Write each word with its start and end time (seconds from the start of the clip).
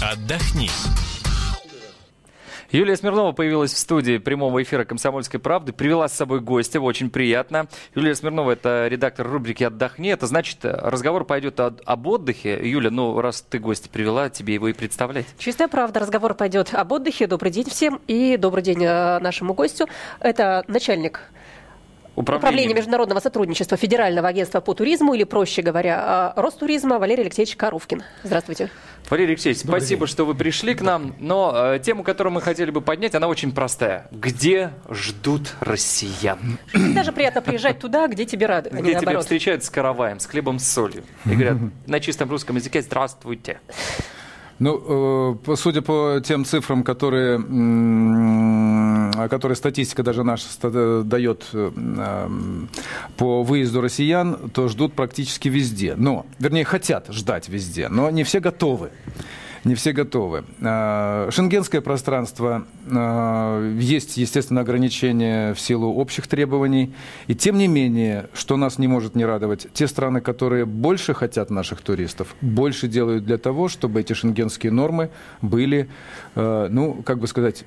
Отдохни. 0.00 0.70
Юлия 2.70 2.96
Смирнова 2.96 3.32
появилась 3.32 3.72
в 3.72 3.78
студии 3.78 4.18
прямого 4.18 4.62
эфира 4.62 4.84
«Комсомольской 4.84 5.40
правды», 5.40 5.72
привела 5.72 6.06
с 6.06 6.12
собой 6.12 6.38
гостя, 6.40 6.80
очень 6.80 7.10
приятно. 7.10 7.66
Юлия 7.96 8.14
Смирнова– 8.14 8.50
это 8.52 8.86
редактор 8.86 9.26
рубрики 9.28 9.64
«Отдохни». 9.64 10.10
Это 10.10 10.28
значит, 10.28 10.58
разговор 10.62 11.24
пойдет 11.24 11.58
об 11.58 12.06
отдыхе. 12.06 12.60
Юля, 12.62 12.92
ну, 12.92 13.20
раз 13.20 13.42
ты 13.42 13.58
гостя 13.58 13.88
привела, 13.88 14.30
тебе 14.30 14.54
его 14.54 14.68
и 14.68 14.72
представлять. 14.72 15.26
Чистая 15.36 15.66
правда, 15.66 15.98
разговор 15.98 16.34
пойдет 16.34 16.72
об 16.74 16.92
отдыхе. 16.92 17.26
Добрый 17.26 17.50
день 17.50 17.68
всем 17.68 18.00
и 18.06 18.36
добрый 18.36 18.62
день 18.62 18.84
э, 18.84 19.18
нашему 19.18 19.54
гостю. 19.54 19.88
Это 20.20 20.62
начальник 20.68 21.22
Управление. 22.18 22.48
Управление 22.48 22.74
международного 22.74 23.20
сотрудничества 23.20 23.76
Федерального 23.76 24.26
агентства 24.26 24.60
по 24.60 24.74
туризму, 24.74 25.14
или, 25.14 25.22
проще 25.22 25.62
говоря, 25.62 26.32
э, 26.36 26.40
Ростуризма 26.40 26.98
Валерий 26.98 27.22
Алексеевич 27.22 27.54
Карувкин. 27.54 28.02
Здравствуйте. 28.24 28.70
Валерий 29.08 29.34
Алексеевич, 29.34 29.62
Добрый 29.62 29.80
спасибо, 29.80 30.06
день. 30.06 30.12
что 30.12 30.24
вы 30.24 30.34
пришли 30.34 30.74
к 30.74 30.82
нам. 30.82 31.14
Но 31.20 31.52
э, 31.54 31.78
тему, 31.78 32.02
которую 32.02 32.32
мы 32.32 32.40
хотели 32.40 32.72
бы 32.72 32.80
поднять, 32.80 33.14
она 33.14 33.28
очень 33.28 33.52
простая. 33.52 34.08
Где 34.10 34.72
ждут 34.90 35.54
россиян? 35.60 36.58
Даже 36.74 37.12
приятно 37.12 37.40
приезжать 37.40 37.78
туда, 37.78 38.08
где 38.08 38.24
тебе 38.24 38.46
рады, 38.46 38.70
а 38.72 38.76
Где 38.82 38.98
тебя 38.98 39.20
встречают 39.20 39.62
с 39.62 39.70
караваем, 39.70 40.18
с 40.18 40.26
хлебом, 40.26 40.58
с 40.58 40.66
солью. 40.66 41.04
И 41.24 41.30
говорят 41.30 41.58
на 41.86 42.00
чистом 42.00 42.28
русском 42.30 42.56
языке 42.56 42.82
«Здравствуйте». 42.82 43.60
Ну, 44.58 45.36
э, 45.46 45.54
судя 45.54 45.82
по 45.82 46.20
тем 46.24 46.44
цифрам, 46.44 46.82
которые, 46.82 47.38
которые 49.28 49.56
статистика 49.56 50.02
даже 50.02 50.22
наша 50.22 50.44
дает 51.02 51.46
э, 51.52 52.28
по 53.16 53.42
выезду 53.42 53.80
россиян, 53.80 54.50
то 54.50 54.68
ждут 54.68 54.94
практически 54.94 55.48
везде. 55.48 55.94
Но, 55.96 56.26
вернее, 56.38 56.64
хотят 56.64 57.08
ждать 57.10 57.48
везде, 57.48 57.88
но 57.88 58.10
не 58.10 58.22
все 58.22 58.40
готовы 58.40 58.90
не 59.64 59.74
все 59.74 59.92
готовы. 59.92 60.44
Шенгенское 60.60 61.80
пространство 61.80 62.64
есть, 63.78 64.16
естественно, 64.16 64.62
ограничения 64.62 65.54
в 65.54 65.60
силу 65.60 65.94
общих 65.94 66.26
требований. 66.26 66.94
И 67.26 67.34
тем 67.34 67.58
не 67.58 67.68
менее, 67.68 68.28
что 68.34 68.56
нас 68.56 68.78
не 68.78 68.88
может 68.88 69.14
не 69.14 69.24
радовать, 69.24 69.68
те 69.72 69.86
страны, 69.86 70.20
которые 70.20 70.64
больше 70.64 71.14
хотят 71.14 71.50
наших 71.50 71.82
туристов, 71.82 72.34
больше 72.40 72.88
делают 72.88 73.24
для 73.24 73.38
того, 73.38 73.68
чтобы 73.68 74.00
эти 74.00 74.12
шенгенские 74.12 74.72
нормы 74.72 75.10
были, 75.42 75.88
ну, 76.34 77.02
как 77.04 77.18
бы 77.18 77.26
сказать, 77.26 77.64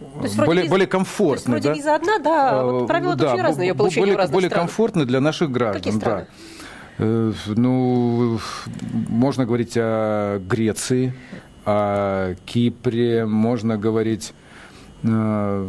то 0.00 0.22
есть 0.22 0.36
более, 0.36 0.62
виза, 0.62 0.70
более 0.70 0.86
комфортны. 0.86 1.52
То 1.52 1.54
есть 1.54 1.66
вроде 1.66 1.68
да? 1.68 1.74
виза 1.74 1.94
одна, 1.94 2.18
да, 2.18 2.64
вот 2.64 2.86
правила 2.86 3.16
да, 3.16 3.32
очень 3.32 3.42
разные 3.42 3.68
ее 3.68 3.74
получения 3.74 4.02
более, 4.02 4.14
в 4.14 4.18
разных 4.18 4.34
более 4.34 4.48
странах. 4.48 4.68
комфортны 4.68 5.04
для 5.04 5.20
наших 5.20 5.50
граждан. 5.50 5.82
Какие 5.82 5.98
страны? 5.98 6.26
Да. 6.98 7.04
Э, 7.04 7.32
ну, 7.46 8.38
можно 9.08 9.44
говорить 9.44 9.74
о 9.76 10.38
Греции, 10.38 11.14
о 11.64 12.34
Кипре, 12.46 13.26
можно 13.26 13.76
говорить 13.76 14.32
э, 15.02 15.68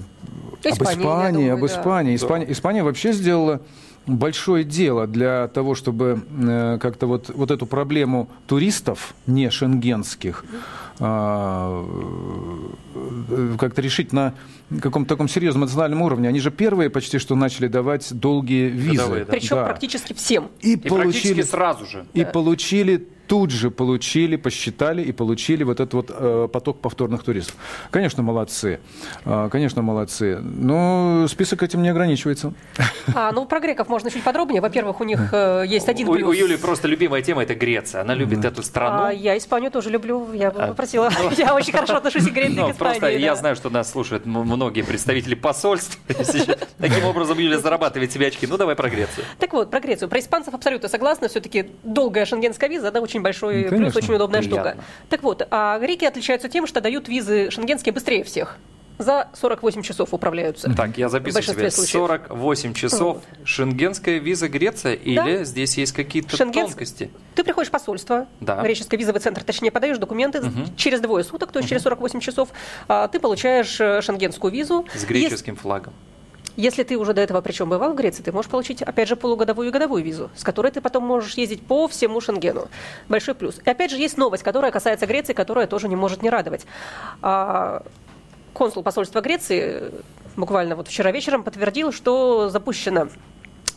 об 0.64 0.84
Испании, 0.84 1.34
думаю, 1.34 1.54
об 1.54 1.66
Испании. 1.66 2.18
Да. 2.18 2.26
Испания, 2.26 2.52
Испания 2.52 2.84
вообще 2.84 3.14
сделала 3.14 3.62
большое 4.08 4.64
дело 4.64 5.08
для 5.08 5.48
того, 5.48 5.76
чтобы 5.76 6.24
э, 6.30 6.78
как-то 6.82 7.08
вот, 7.08 7.30
вот 7.34 7.52
эту 7.52 7.66
проблему 7.66 8.30
туристов 8.48 9.14
не 9.28 9.50
шенгенских 9.50 10.44
а, 10.44 10.56
э, 10.56 10.91
как-то 13.58 13.82
решить 13.82 14.14
на 14.14 14.36
каком-то 14.82 15.10
таком 15.10 15.28
серьезном 15.28 15.62
национальном 15.62 16.04
уровне. 16.04 16.30
Они 16.30 16.40
же 16.40 16.52
первые 16.52 16.92
почти 16.92 17.18
что 17.18 17.36
начали 17.36 17.68
давать 17.68 18.14
долгие 18.14 18.70
визы. 18.70 18.98
Годовые, 18.98 19.26
да. 19.26 19.32
Причем 19.32 19.56
да. 19.56 19.66
практически 19.66 20.14
всем. 20.14 20.52
И, 20.62 20.74
и 20.74 20.78
получили, 20.78 21.42
сразу 21.42 21.88
же. 21.88 22.06
И 22.14 22.24
да. 22.24 22.30
получили 22.30 23.08
тут 23.28 23.52
же 23.52 23.72
получили, 23.72 24.36
посчитали 24.36 25.02
и 25.02 25.12
получили 25.12 25.64
вот 25.64 25.80
этот 25.80 25.94
вот 25.94 26.12
э, 26.14 26.48
поток 26.52 26.80
повторных 26.82 27.24
туристов. 27.24 27.56
Конечно, 27.90 28.24
молодцы. 28.24 28.80
Э, 29.26 29.50
конечно, 29.52 29.82
молодцы. 29.82 30.40
Но 30.40 31.26
список 31.28 31.64
этим 31.64 31.82
не 31.82 31.90
ограничивается. 31.90 32.54
А, 33.14 33.32
ну, 33.32 33.46
про 33.46 33.60
греков 33.60 33.90
можно 33.90 34.10
чуть 34.12 34.24
подробнее. 34.24 34.62
Во-первых, 34.62 35.02
у 35.02 35.04
них 35.04 35.30
э, 35.32 35.64
есть 35.68 35.90
один 35.90 36.08
плюс. 36.08 36.24
У, 36.24 36.30
у 36.30 36.34
Юли 36.34 36.58
просто 36.58 36.88
любимая 36.88 37.22
тема– 37.22 37.44
это 37.44 37.56
Греция. 37.56 38.02
Она 38.02 38.14
любит 38.14 38.46
эту 38.46 38.64
страну. 38.64 39.06
А, 39.06 39.14
я 39.14 39.38
Испанию 39.38 39.72
тоже 39.72 39.90
люблю. 39.90 40.34
Я 40.34 40.50
а, 40.50 40.68
попросила. 40.68 41.10
Ну, 41.22 41.32
я 41.38 41.54
очень 41.54 41.74
хорошо 41.74 41.98
отношусь 41.98 42.28
к 42.28 42.34
Греции, 42.34 42.60
ну, 42.60 42.74
к 42.74 42.78
Просто 42.78 43.10
я 43.10 43.36
знаю, 43.36 43.56
что 43.56 43.70
нас 43.70 43.92
слушают 43.92 44.26
многие 44.26 44.82
представители 44.82 45.36
посольств. 45.36 46.00
Таким 46.78 47.06
образом, 47.06 47.38
Юля 47.38 47.60
зарабатывает 47.60 48.12
себе 48.12 48.28
очки. 48.28 48.48
Ну, 48.48 48.58
давай 48.58 48.76
про 48.76 48.90
Грецию. 48.90 49.26
Так 49.40 49.54
вот, 49.54 49.70
про 49.70 49.80
Грецию. 49.80 50.10
Про 50.10 50.20
испанцев 50.20 50.54
абсолютно 50.54 50.90
согласна. 50.90 51.28
Все-таки 51.28 51.72
долгая 51.84 52.26
шенгенская 52.26 52.70
виза, 52.70 52.90
она 52.90 53.00
очень 53.00 53.11
очень 53.12 53.22
большой 53.22 53.68
ну, 53.70 53.78
плюс, 53.78 53.96
очень 53.96 54.14
удобная 54.14 54.42
Приятно. 54.42 54.72
штука. 54.72 54.86
Так 55.10 55.24
вот, 55.24 55.48
а 55.52 55.78
греки 55.80 56.06
отличаются 56.06 56.50
тем, 56.50 56.66
что 56.66 56.82
дают 56.82 57.08
визы 57.08 57.52
шенгенские 57.52 57.94
быстрее 57.94 58.24
всех 58.24 58.58
за 58.98 59.30
48 59.34 59.82
часов 59.82 60.14
управляются. 60.14 60.72
Так, 60.76 60.98
я 60.98 61.10
записываю 61.10 61.44
себе. 61.44 61.72
Случаев. 61.72 61.92
48 62.30 62.74
часов. 62.74 63.18
Вот. 63.18 63.48
Шенгенская 63.48 64.20
виза 64.20 64.48
Греция 64.48 64.96
да. 64.96 65.02
или 65.04 65.44
здесь 65.44 65.78
есть 65.78 65.92
какие-то 65.94 66.38
Шенген... 66.38 66.68
тонкости? 66.68 67.10
Ты 67.34 67.44
приходишь 67.44 67.70
в 67.70 67.72
посольство, 67.72 68.28
да. 68.40 68.62
греческий 68.62 68.98
визовый 68.98 69.22
центр, 69.22 69.44
точнее, 69.44 69.72
подаешь 69.72 69.98
документы 69.98 70.40
угу. 70.40 70.50
через 70.76 71.00
двое 71.02 71.24
суток, 71.24 71.52
то 71.52 71.60
есть 71.60 71.66
угу. 71.66 71.70
через 71.70 71.84
48 71.84 72.20
часов, 72.20 72.50
а, 72.88 73.08
ты 73.08 73.20
получаешь 73.20 73.80
э, 73.80 74.02
шенгенскую 74.02 74.52
визу. 74.54 74.86
С 74.94 75.04
греческим 75.06 75.54
есть... 75.54 75.64
флагом. 75.64 75.94
Если 76.58 76.84
ты 76.84 76.98
уже 76.98 77.14
до 77.14 77.22
этого 77.22 77.42
причем 77.42 77.70
бывал 77.70 77.94
в 77.94 77.96
Греции, 77.96 78.24
ты 78.24 78.32
можешь 78.32 78.52
получить, 78.52 78.82
опять 78.82 79.08
же, 79.08 79.16
полугодовую 79.16 79.70
и 79.70 79.72
годовую 79.72 80.04
визу, 80.04 80.30
с 80.36 80.44
которой 80.44 80.72
ты 80.72 80.82
потом 80.82 81.04
можешь 81.04 81.36
ездить 81.36 81.66
по 81.66 81.88
всему 81.88 82.20
Шенгену. 82.20 82.68
Большой 83.08 83.36
плюс. 83.36 83.60
И 83.64 83.70
опять 83.70 83.92
же, 83.92 83.98
есть 83.98 84.18
новость, 84.18 84.44
которая 84.44 84.72
касается 84.72 85.06
Греции, 85.06 85.34
которая 85.34 85.68
тоже 85.68 85.88
не 85.88 85.96
может 85.96 86.22
не 86.22 86.30
радовать. 86.30 86.66
А, 87.22 87.84
консул 88.54 88.84
посольства 88.84 89.22
Греции 89.22 89.92
буквально 90.36 90.76
вот 90.76 90.88
вчера 90.88 91.12
вечером 91.12 91.44
подтвердил, 91.44 91.92
что 91.92 92.50
запущена 92.50 93.08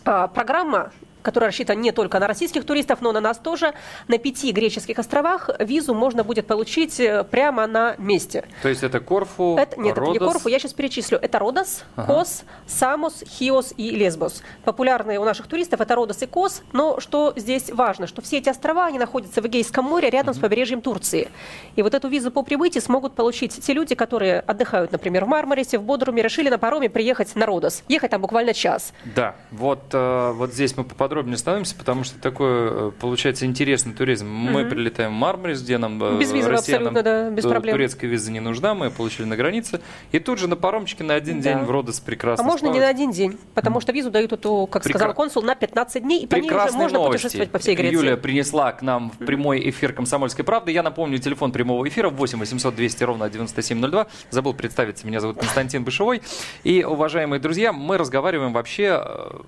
а, 0.04 0.28
программа 0.28 0.92
который 1.24 1.46
рассчитан 1.46 1.80
не 1.80 1.90
только 1.90 2.20
на 2.20 2.28
российских 2.28 2.64
туристов, 2.64 3.00
но 3.00 3.10
на 3.10 3.20
нас 3.20 3.38
тоже. 3.38 3.72
На 4.08 4.18
пяти 4.18 4.52
греческих 4.52 4.98
островах 4.98 5.50
визу 5.58 5.94
можно 5.94 6.22
будет 6.22 6.46
получить 6.46 7.00
э, 7.00 7.24
прямо 7.24 7.66
на 7.66 7.96
месте. 7.98 8.44
То 8.62 8.68
есть 8.68 8.82
это 8.82 9.00
Корфу, 9.00 9.56
это, 9.58 9.80
Нет, 9.80 9.96
Родос? 9.96 10.14
это 10.14 10.24
не 10.24 10.30
Корфу, 10.30 10.48
я 10.48 10.58
сейчас 10.58 10.74
перечислю. 10.74 11.18
Это 11.20 11.38
Родос, 11.38 11.84
ага. 11.96 12.14
Кос, 12.14 12.44
Самос, 12.66 13.24
Хиос 13.26 13.72
и 13.76 13.90
Лесбос. 13.90 14.42
Популярные 14.64 15.18
у 15.18 15.24
наших 15.24 15.46
туристов 15.46 15.80
это 15.80 15.94
Родос 15.94 16.22
и 16.22 16.26
Кос, 16.26 16.62
но 16.72 17.00
что 17.00 17.32
здесь 17.36 17.70
важно, 17.70 18.06
что 18.06 18.20
все 18.20 18.38
эти 18.38 18.50
острова, 18.50 18.86
они 18.86 18.98
находятся 18.98 19.40
в 19.40 19.46
Эгейском 19.46 19.84
море, 19.84 20.10
рядом 20.10 20.32
угу. 20.32 20.38
с 20.38 20.40
побережьем 20.40 20.82
Турции. 20.82 21.28
И 21.76 21.82
вот 21.82 21.94
эту 21.94 22.08
визу 22.08 22.30
по 22.30 22.42
прибытии 22.42 22.80
смогут 22.80 23.14
получить 23.14 23.58
те 23.64 23.72
люди, 23.72 23.94
которые 23.94 24.40
отдыхают, 24.40 24.92
например, 24.92 25.24
в 25.24 25.28
Мармарисе, 25.28 25.78
в 25.78 25.82
Бодруме, 25.84 26.22
решили 26.22 26.50
на 26.50 26.58
пароме 26.58 26.90
приехать 26.90 27.34
на 27.34 27.46
Родос. 27.46 27.82
Ехать 27.88 28.10
там 28.10 28.20
буквально 28.20 28.52
час. 28.52 28.92
Да, 29.04 29.36
вот, 29.50 29.84
э, 29.92 30.32
вот 30.34 30.52
здесь 30.52 30.76
мы 30.76 30.84
поподробнее 31.14 31.34
подробнее 31.34 31.38
становимся, 31.38 31.74
потому 31.76 32.04
что 32.04 32.18
такой, 32.18 32.88
э, 32.88 32.90
получается, 33.00 33.46
интересный 33.46 33.92
туризм. 33.92 34.28
Мы 34.28 34.62
угу. 34.62 34.70
прилетаем 34.70 35.12
в 35.12 35.14
Мармарис, 35.14 35.62
где 35.62 35.78
нам 35.78 36.02
э, 36.02 36.18
без 36.18 36.32
визы 36.32 36.50
абсолютно, 36.50 37.02
да, 37.02 37.30
без 37.30 37.44
проблем. 37.44 37.74
турецкая 37.74 38.10
виза 38.10 38.32
не 38.32 38.40
нужна, 38.40 38.74
мы 38.74 38.90
получили 38.90 39.26
на 39.26 39.36
границе. 39.36 39.80
И 40.12 40.18
тут 40.18 40.38
же 40.38 40.48
на 40.48 40.56
паромчике 40.56 41.04
на 41.04 41.14
один 41.14 41.40
да. 41.40 41.54
день 41.54 41.64
в 41.64 41.70
Родос 41.70 42.00
прекрасно 42.00 42.42
А 42.42 42.46
можно 42.46 42.68
сплавать. 42.68 42.76
не 42.76 42.80
на 42.80 42.88
один 42.88 43.10
день, 43.12 43.38
потому 43.54 43.80
что 43.80 43.92
визу 43.92 44.10
дают 44.10 44.32
эту, 44.32 44.68
как 44.70 44.82
Прекра... 44.82 44.98
сказал 44.98 45.14
консул, 45.14 45.42
на 45.42 45.54
15 45.54 46.02
дней, 46.02 46.24
и 46.24 46.26
по 46.26 46.36
ней 46.36 46.50
уже 46.50 46.72
можно 46.72 46.98
новости. 46.98 47.12
путешествовать 47.12 47.50
по 47.50 47.58
всей 47.58 47.76
Греции. 47.76 47.94
Юлия 47.94 48.16
принесла 48.16 48.72
к 48.72 48.82
нам 48.82 49.10
в 49.10 49.18
прямой 49.24 49.68
эфир 49.70 49.92
«Комсомольской 49.92 50.44
правды». 50.44 50.72
Я 50.72 50.82
напомню, 50.82 51.18
телефон 51.18 51.52
прямого 51.52 51.86
эфира 51.88 52.10
8 52.10 52.38
800 52.38 52.74
200 52.74 53.04
ровно 53.04 53.30
9702. 53.30 54.06
Забыл 54.30 54.54
представиться, 54.54 55.06
меня 55.06 55.20
зовут 55.20 55.38
Константин 55.38 55.84
Бышевой. 55.84 56.22
И, 56.64 56.84
уважаемые 56.84 57.40
друзья, 57.40 57.72
мы 57.72 57.98
разговариваем 57.98 58.52
вообще 58.52 59.02
э, 59.04 59.40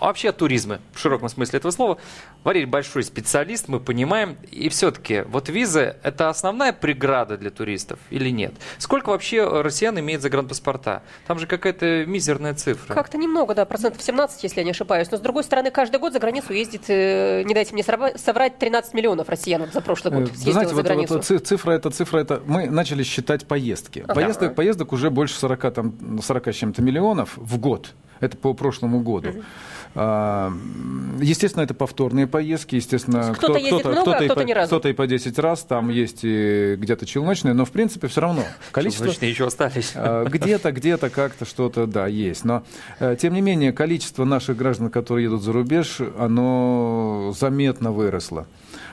вообще 0.00 0.32
туризма, 0.32 0.80
в 0.92 0.98
широком 0.98 1.28
смысле 1.28 1.58
этого 1.58 1.72
слова. 1.72 1.98
Валерий 2.42 2.66
большой 2.66 3.02
специалист, 3.04 3.68
мы 3.68 3.80
понимаем. 3.80 4.36
И 4.50 4.68
все-таки, 4.68 5.22
вот 5.22 5.48
визы– 5.48 5.96
это 6.02 6.28
основная 6.28 6.72
преграда 6.72 7.38
для 7.38 7.50
туристов 7.50 7.98
или 8.10 8.28
нет? 8.30 8.54
Сколько 8.78 9.10
вообще 9.10 9.62
россиян 9.62 9.98
имеет 9.98 10.20
загранпаспорта? 10.20 11.02
Там 11.26 11.38
же 11.38 11.46
какая-то 11.46 12.04
мизерная 12.06 12.54
цифра. 12.54 12.92
Как-то 12.94 13.16
немного, 13.16 13.54
да, 13.54 13.64
процентов 13.64 14.02
17, 14.02 14.42
если 14.42 14.60
я 14.60 14.64
не 14.64 14.72
ошибаюсь. 14.72 15.10
Но, 15.10 15.16
с 15.16 15.20
другой 15.20 15.44
стороны, 15.44 15.70
каждый 15.70 16.00
год 16.00 16.12
за 16.12 16.18
границу 16.18 16.52
ездит, 16.52 16.82
э, 16.88 17.42
не 17.44 17.54
дайте 17.54 17.72
мне 17.72 17.82
соврать, 17.82 18.58
13 18.58 18.94
миллионов 18.94 19.28
россиян 19.28 19.70
за 19.72 19.80
прошлый 19.80 20.12
год 20.12 20.30
Вы 20.30 20.36
знаете, 20.36 20.70
за 20.70 20.74
вот, 20.74 20.84
границу. 20.84 21.14
Вот, 21.14 21.24
цифра, 21.24 21.72
это 21.72 21.90
цифра, 21.90 22.18
это 22.18 22.42
мы 22.44 22.68
начали 22.68 23.02
считать 23.02 23.46
поездки. 23.46 24.00
Ага. 24.00 24.14
Поездок, 24.14 24.54
поездок 24.54 24.92
уже 24.92 25.10
больше 25.10 25.34
40, 25.34 25.74
там, 25.74 26.20
40 26.22 26.48
с 26.48 26.56
чем-то 26.56 26.82
миллионов 26.82 27.36
в 27.36 27.58
год. 27.58 27.94
Это 28.20 28.36
по 28.36 28.54
прошлому 28.54 29.00
году. 29.00 29.30
А, 29.96 30.52
естественно, 31.20 31.62
это 31.62 31.74
повторные 31.74 32.26
поездки, 32.26 32.74
естественно, 32.76 33.32
кто-то, 33.36 33.60
кто, 33.60 33.78
кто-то, 33.78 33.88
много, 33.90 34.02
кто-то, 34.02 34.10
а 34.10 34.24
кто-то, 34.24 34.42
и 34.42 34.54
по, 34.54 34.66
кто-то 34.66 34.88
и 34.88 34.92
по 34.92 35.06
10 35.06 35.38
раз, 35.38 35.62
там 35.62 35.88
есть 35.88 36.20
и 36.22 36.74
где-то 36.76 37.06
челночные, 37.06 37.54
но 37.54 37.64
в 37.64 37.70
принципе 37.70 38.08
все 38.08 38.20
равно 38.22 38.42
количество... 38.72 39.06
Челночные 39.06 39.30
еще 39.30 39.46
остались. 39.46 39.92
А, 39.94 40.24
где-то, 40.24 40.72
где-то 40.72 41.10
как-то 41.10 41.44
что-то, 41.44 41.86
да, 41.86 42.08
есть. 42.08 42.44
Но, 42.44 42.64
э, 42.98 43.16
тем 43.20 43.34
не 43.34 43.40
менее, 43.40 43.72
количество 43.72 44.24
наших 44.24 44.56
граждан, 44.56 44.90
которые 44.90 45.24
едут 45.24 45.42
за 45.42 45.52
рубеж, 45.52 46.00
оно 46.18 47.32
заметно 47.38 47.92
выросло. 47.92 48.46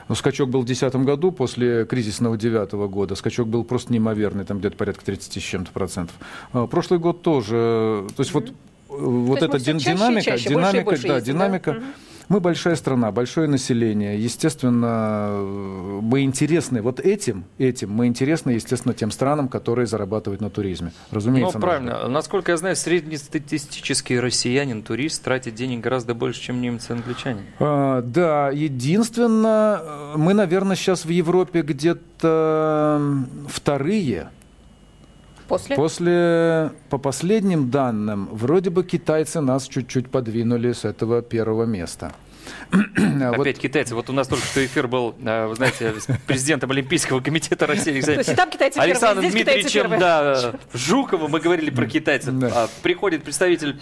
Ну, 0.08 0.14
скачок 0.14 0.50
был 0.50 0.60
в 0.60 0.66
2010 0.66 1.04
году, 1.06 1.32
после 1.32 1.84
кризисного 1.84 2.36
2009 2.36 2.72
года. 2.90 3.14
Скачок 3.14 3.48
был 3.48 3.64
просто 3.64 3.92
неимоверный, 3.92 4.44
там 4.44 4.58
где-то 4.58 4.76
порядка 4.76 5.04
30 5.04 5.32
с 5.32 5.44
чем-то 5.44 5.72
процентов. 5.72 6.14
А, 6.52 6.66
прошлый 6.66 7.00
год 7.00 7.22
тоже. 7.22 8.06
То 8.14 8.20
есть 8.20 8.30
mm-hmm. 8.30 8.34
вот, 8.34 8.52
вот 8.98 9.40
то 9.40 9.46
эта 9.46 9.58
динамика, 9.58 10.22
чаще, 10.22 10.48
динамика, 10.50 10.84
больше 10.84 11.08
да, 11.08 11.16
ездим, 11.16 11.34
динамика. 11.34 11.72
Да? 11.72 11.82
Мы 12.28 12.40
большая 12.40 12.76
страна, 12.76 13.12
большое 13.12 13.48
население. 13.48 14.18
Естественно, 14.18 15.38
мы 16.00 16.22
интересны 16.22 16.80
вот 16.80 17.00
этим, 17.00 17.44
этим 17.58 17.90
мы 17.90 18.06
интересны, 18.06 18.52
естественно, 18.52 18.94
тем 18.94 19.10
странам, 19.10 19.48
которые 19.48 19.86
зарабатывают 19.86 20.40
на 20.40 20.48
туризме. 20.48 20.92
Разумеется. 21.10 21.58
Ну, 21.58 21.60
правильно. 21.60 21.92
Нужно. 21.92 22.08
Насколько 22.08 22.52
я 22.52 22.56
знаю, 22.56 22.76
среднестатистический 22.76 24.18
россиянин, 24.18 24.82
турист, 24.82 25.22
тратит 25.22 25.54
денег 25.54 25.80
гораздо 25.80 26.14
больше, 26.14 26.40
чем 26.40 26.62
немцы 26.62 26.92
и 26.92 26.96
англичане. 26.96 27.42
А, 27.58 28.00
да, 28.00 28.50
единственное, 28.50 30.16
мы, 30.16 30.32
наверное, 30.32 30.76
сейчас 30.76 31.04
в 31.04 31.10
Европе 31.10 31.62
где-то 31.62 33.26
вторые 33.48 34.30
После? 35.52 35.76
После, 35.76 36.70
по 36.88 36.96
последним 36.96 37.68
данным, 37.68 38.26
вроде 38.32 38.70
бы 38.70 38.84
китайцы 38.84 39.42
нас 39.42 39.68
чуть-чуть 39.68 40.08
подвинули 40.08 40.72
с 40.72 40.86
этого 40.86 41.20
первого 41.20 41.64
места. 41.64 42.12
Опять 42.70 43.36
вот. 43.36 43.58
китайцы. 43.58 43.94
Вот 43.94 44.08
у 44.08 44.14
нас 44.14 44.28
только 44.28 44.46
что 44.46 44.64
эфир 44.64 44.88
был, 44.88 45.14
э, 45.22 45.46
вы 45.46 45.54
знаете, 45.54 45.92
с 46.00 46.06
президентом 46.26 46.70
Олимпийского 46.70 47.20
комитета 47.20 47.66
России 47.66 48.00
Александром 48.78 49.30
Дмитриевичем 49.30 49.90
да, 50.00 50.54
Жуковым. 50.72 51.30
Мы 51.30 51.40
говорили 51.40 51.68
про 51.68 51.86
китайцев. 51.86 52.32
Да. 52.38 52.68
Приходит 52.82 53.22
представитель 53.22 53.78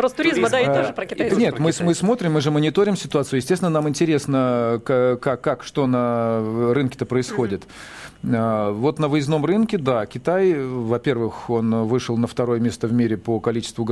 Ростуризма, 0.00 0.50
да, 0.50 0.60
и 0.60 0.66
тоже 0.66 0.92
про 0.92 1.06
китайцев. 1.06 1.38
Нет, 1.38 1.58
мы, 1.58 1.72
мы 1.80 1.94
смотрим, 1.94 2.32
мы 2.32 2.40
же 2.40 2.50
мониторим 2.50 2.96
ситуацию. 2.96 3.40
Естественно, 3.40 3.70
нам 3.70 3.88
интересно, 3.88 4.80
как, 4.84 5.40
как 5.40 5.62
что 5.64 5.86
на 5.86 6.40
рынке-то 6.74 7.06
происходит. 7.06 7.62
Mm-hmm. 7.62 8.34
А, 8.34 8.72
вот 8.72 8.98
на 8.98 9.08
выездном 9.08 9.44
рынке, 9.44 9.78
да, 9.78 10.06
Китай, 10.06 10.54
во-первых, 10.54 11.50
он 11.50 11.84
вышел 11.84 12.16
на 12.16 12.26
второе 12.26 12.60
место 12.60 12.88
в 12.88 12.92
мире 12.92 13.16
по 13.16 13.40
количеству, 13.40 13.84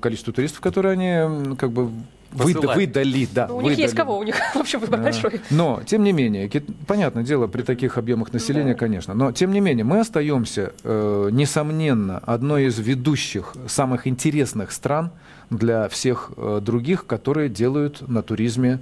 количеству 0.00 0.32
туристов, 0.32 0.60
которые 0.60 0.92
они 0.92 1.56
как 1.56 1.70
бы 1.70 1.90
Выда, 2.32 2.74
выдали, 2.74 3.28
да. 3.32 3.46
Ну, 3.46 3.54
у 3.54 3.56
выдали. 3.58 3.70
них 3.70 3.78
есть 3.78 3.94
кого, 3.94 4.18
у 4.18 4.22
них, 4.22 4.36
в 4.54 4.56
общем, 4.56 4.80
выбор 4.80 5.00
большой. 5.00 5.40
Но, 5.50 5.80
тем 5.86 6.02
не 6.02 6.12
менее, 6.12 6.50
понятное 6.86 7.22
дело, 7.22 7.46
при 7.46 7.62
таких 7.62 7.98
объемах 7.98 8.32
населения, 8.32 8.72
да. 8.72 8.78
конечно, 8.78 9.14
но, 9.14 9.32
тем 9.32 9.52
не 9.52 9.60
менее, 9.60 9.84
мы 9.84 10.00
остаемся, 10.00 10.72
э, 10.82 11.28
несомненно, 11.32 12.18
одной 12.18 12.64
из 12.64 12.78
ведущих, 12.78 13.54
самых 13.68 14.06
интересных 14.06 14.72
стран 14.72 15.12
для 15.50 15.88
всех 15.88 16.32
э, 16.36 16.60
других, 16.62 17.06
которые 17.06 17.48
делают 17.48 18.06
на 18.08 18.22
туризме 18.22 18.80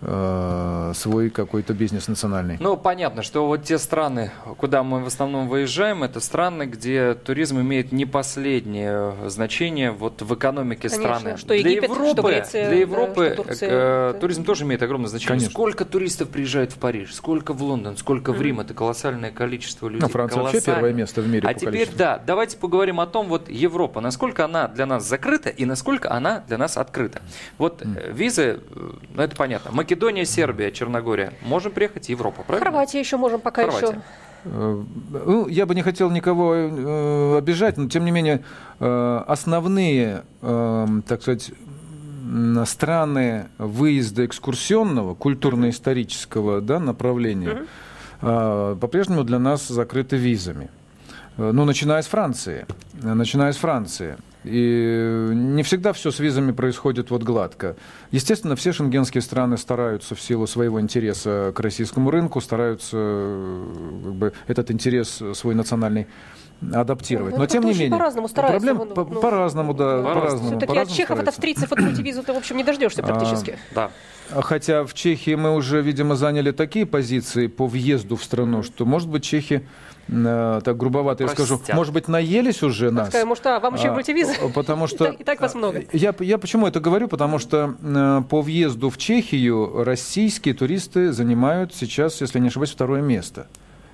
свой 0.00 1.28
какой-то 1.30 1.74
бизнес 1.74 2.08
национальный. 2.08 2.56
Ну, 2.58 2.76
понятно, 2.76 3.22
что 3.22 3.46
вот 3.46 3.64
те 3.64 3.78
страны, 3.78 4.30
куда 4.56 4.82
мы 4.82 5.04
в 5.04 5.06
основном 5.06 5.48
выезжаем, 5.48 6.02
это 6.02 6.20
страны, 6.20 6.64
где 6.64 7.14
туризм 7.14 7.60
имеет 7.60 7.92
не 7.92 8.06
последнее 8.06 9.14
значение 9.28 9.90
вот 9.90 10.22
в 10.22 10.34
экономике 10.34 10.88
Конечно, 10.88 11.18
страны. 11.18 11.36
Что 11.36 11.54
Египет, 11.54 11.90
для 11.90 11.98
Европы, 11.98 12.12
что 12.12 12.22
Греция, 12.22 12.68
для 12.68 12.78
Европы 12.80 13.28
да, 13.28 13.34
что 13.34 13.42
Турция, 13.42 13.68
э, 13.70 14.12
да. 14.14 14.20
туризм 14.20 14.44
тоже 14.44 14.64
имеет 14.64 14.82
огромное 14.82 15.08
значение. 15.08 15.28
Конечно. 15.38 15.50
Сколько 15.50 15.84
туристов 15.84 16.28
приезжает 16.30 16.72
в 16.72 16.78
Париж, 16.78 17.14
сколько 17.14 17.52
в 17.52 17.62
Лондон, 17.62 17.96
сколько 17.96 18.32
mm-hmm. 18.32 18.36
в 18.36 18.42
Рим, 18.42 18.60
это 18.60 18.74
колоссальное 18.74 19.30
количество 19.30 19.88
людей. 19.88 20.00
Ну, 20.00 20.08
Франция 20.08 20.42
вообще 20.42 20.60
первое 20.60 20.92
место 20.92 21.20
в 21.20 21.28
мире 21.28 21.46
А 21.46 21.52
по 21.52 21.58
теперь, 21.58 21.72
количеству. 21.72 21.98
да, 21.98 22.22
давайте 22.24 22.56
поговорим 22.56 23.00
о 23.00 23.06
том, 23.06 23.28
вот 23.28 23.50
Европа, 23.50 24.00
насколько 24.00 24.44
она 24.44 24.68
для 24.68 24.86
нас 24.86 25.06
закрыта 25.06 25.50
и 25.50 25.64
насколько 25.64 26.10
она 26.10 26.42
для 26.48 26.56
нас 26.56 26.76
открыта. 26.76 27.20
Вот 27.58 27.82
mm. 27.82 28.12
визы, 28.12 28.60
ну 29.14 29.22
это 29.22 29.36
понятно. 29.36 29.70
Македония, 29.90 30.24
Сербия, 30.24 30.70
Черногория. 30.70 31.32
Можем 31.42 31.72
приехать 31.72 32.06
в 32.06 32.08
Европу, 32.08 32.44
правильно? 32.46 32.64
Хорватия 32.64 33.00
еще 33.00 33.16
можем 33.16 33.40
пока 33.40 33.62
Хорватия. 33.62 33.88
еще. 33.88 34.02
Ну, 34.44 35.48
я 35.48 35.66
бы 35.66 35.74
не 35.74 35.82
хотел 35.82 36.12
никого 36.12 36.54
э, 36.54 37.38
обижать, 37.38 37.76
но 37.76 37.88
тем 37.88 38.04
не 38.04 38.12
менее 38.12 38.44
э, 38.78 39.24
основные, 39.26 40.22
э, 40.42 40.86
так 41.08 41.22
сказать, 41.22 41.50
страны 42.66 43.48
выезда 43.58 44.26
экскурсионного, 44.26 45.16
культурно-исторического 45.16 46.60
да, 46.60 46.78
направления 46.78 47.66
mm-hmm. 48.20 48.74
э, 48.74 48.76
по-прежнему 48.76 49.24
для 49.24 49.40
нас 49.40 49.66
закрыты 49.66 50.16
визами. 50.16 50.70
Э, 51.36 51.50
ну, 51.52 51.64
начиная 51.64 52.00
с 52.00 52.06
Франции. 52.06 52.64
Начиная 53.02 53.52
с 53.52 53.56
Франции. 53.56 54.16
И 54.44 55.28
не 55.32 55.62
всегда 55.62 55.92
все 55.92 56.10
с 56.10 56.18
визами 56.18 56.52
происходит 56.52 57.10
вот 57.10 57.22
гладко. 57.22 57.76
Естественно, 58.10 58.56
все 58.56 58.72
шенгенские 58.72 59.20
страны 59.20 59.58
стараются 59.58 60.14
в 60.14 60.20
силу 60.20 60.46
своего 60.46 60.80
интереса 60.80 61.52
к 61.54 61.60
российскому 61.60 62.10
рынку, 62.10 62.40
стараются 62.40 62.96
как 64.02 64.14
бы, 64.14 64.32
этот 64.48 64.70
интерес 64.70 65.22
свой 65.34 65.54
национальный 65.54 66.06
адаптировать. 66.72 67.34
Ну, 67.34 67.40
Но 67.40 67.46
тем 67.46 67.64
не 67.64 67.72
менее, 67.72 67.90
по-разному 67.90 68.28
стараются. 68.28 68.66
проблем 68.66 68.88
ну, 68.88 68.94
по- 68.94 69.10
ну, 69.14 69.20
по-разному, 69.20 69.74
да, 69.74 69.84
по-разному. 70.02 70.14
по-разному. 70.14 70.46
Все-таки 70.48 70.64
от 70.64 70.68
по-разному 70.68 70.96
чехов, 70.96 71.18
от 71.20 71.28
австрийцев, 71.28 71.72
от 71.72 71.80
мультивизу 71.80 72.22
ты, 72.22 72.32
в 72.32 72.36
общем, 72.36 72.56
не 72.56 72.64
дождешься 72.64 73.02
практически. 73.02 73.58
Да. 73.74 73.90
Хотя 74.30 74.84
в 74.84 74.94
Чехии 74.94 75.34
мы 75.34 75.54
уже, 75.54 75.80
видимо, 75.82 76.16
заняли 76.16 76.52
такие 76.52 76.86
позиции 76.86 77.46
по 77.46 77.66
въезду 77.66 78.16
в 78.16 78.22
страну, 78.22 78.62
что, 78.62 78.84
может 78.84 79.08
быть, 79.08 79.24
чехи 79.24 79.66
э, 80.08 80.60
так 80.64 80.76
грубовато 80.76 81.24
я 81.24 81.28
скажу, 81.28 81.56
Простят. 81.56 81.76
может 81.76 81.92
быть, 81.92 82.08
наелись 82.08 82.62
уже 82.62 82.90
нас. 82.90 83.08
Скажем, 83.08 83.28
может, 83.28 83.46
а, 83.46 83.60
вам 83.60 83.74
еще 83.74 83.86
и 83.86 83.88
А, 83.88 83.92
мультивизы? 83.92 84.34
Потому 84.54 84.86
что... 84.86 85.04
И 85.20 85.24
так 85.24 85.40
вас 85.40 85.54
много. 85.54 85.84
Я, 85.92 86.14
я 86.20 86.38
почему 86.38 86.66
это 86.66 86.80
говорю? 86.80 87.08
Потому 87.08 87.38
что 87.38 87.74
э, 87.80 88.22
по 88.28 88.40
въезду 88.40 88.90
в 88.90 88.98
Чехию 88.98 89.84
российские 89.84 90.54
туристы 90.54 91.12
занимают 91.12 91.74
сейчас, 91.74 92.20
если 92.20 92.38
не 92.38 92.48
ошибаюсь, 92.48 92.70
второе 92.70 93.02
место 93.02 93.46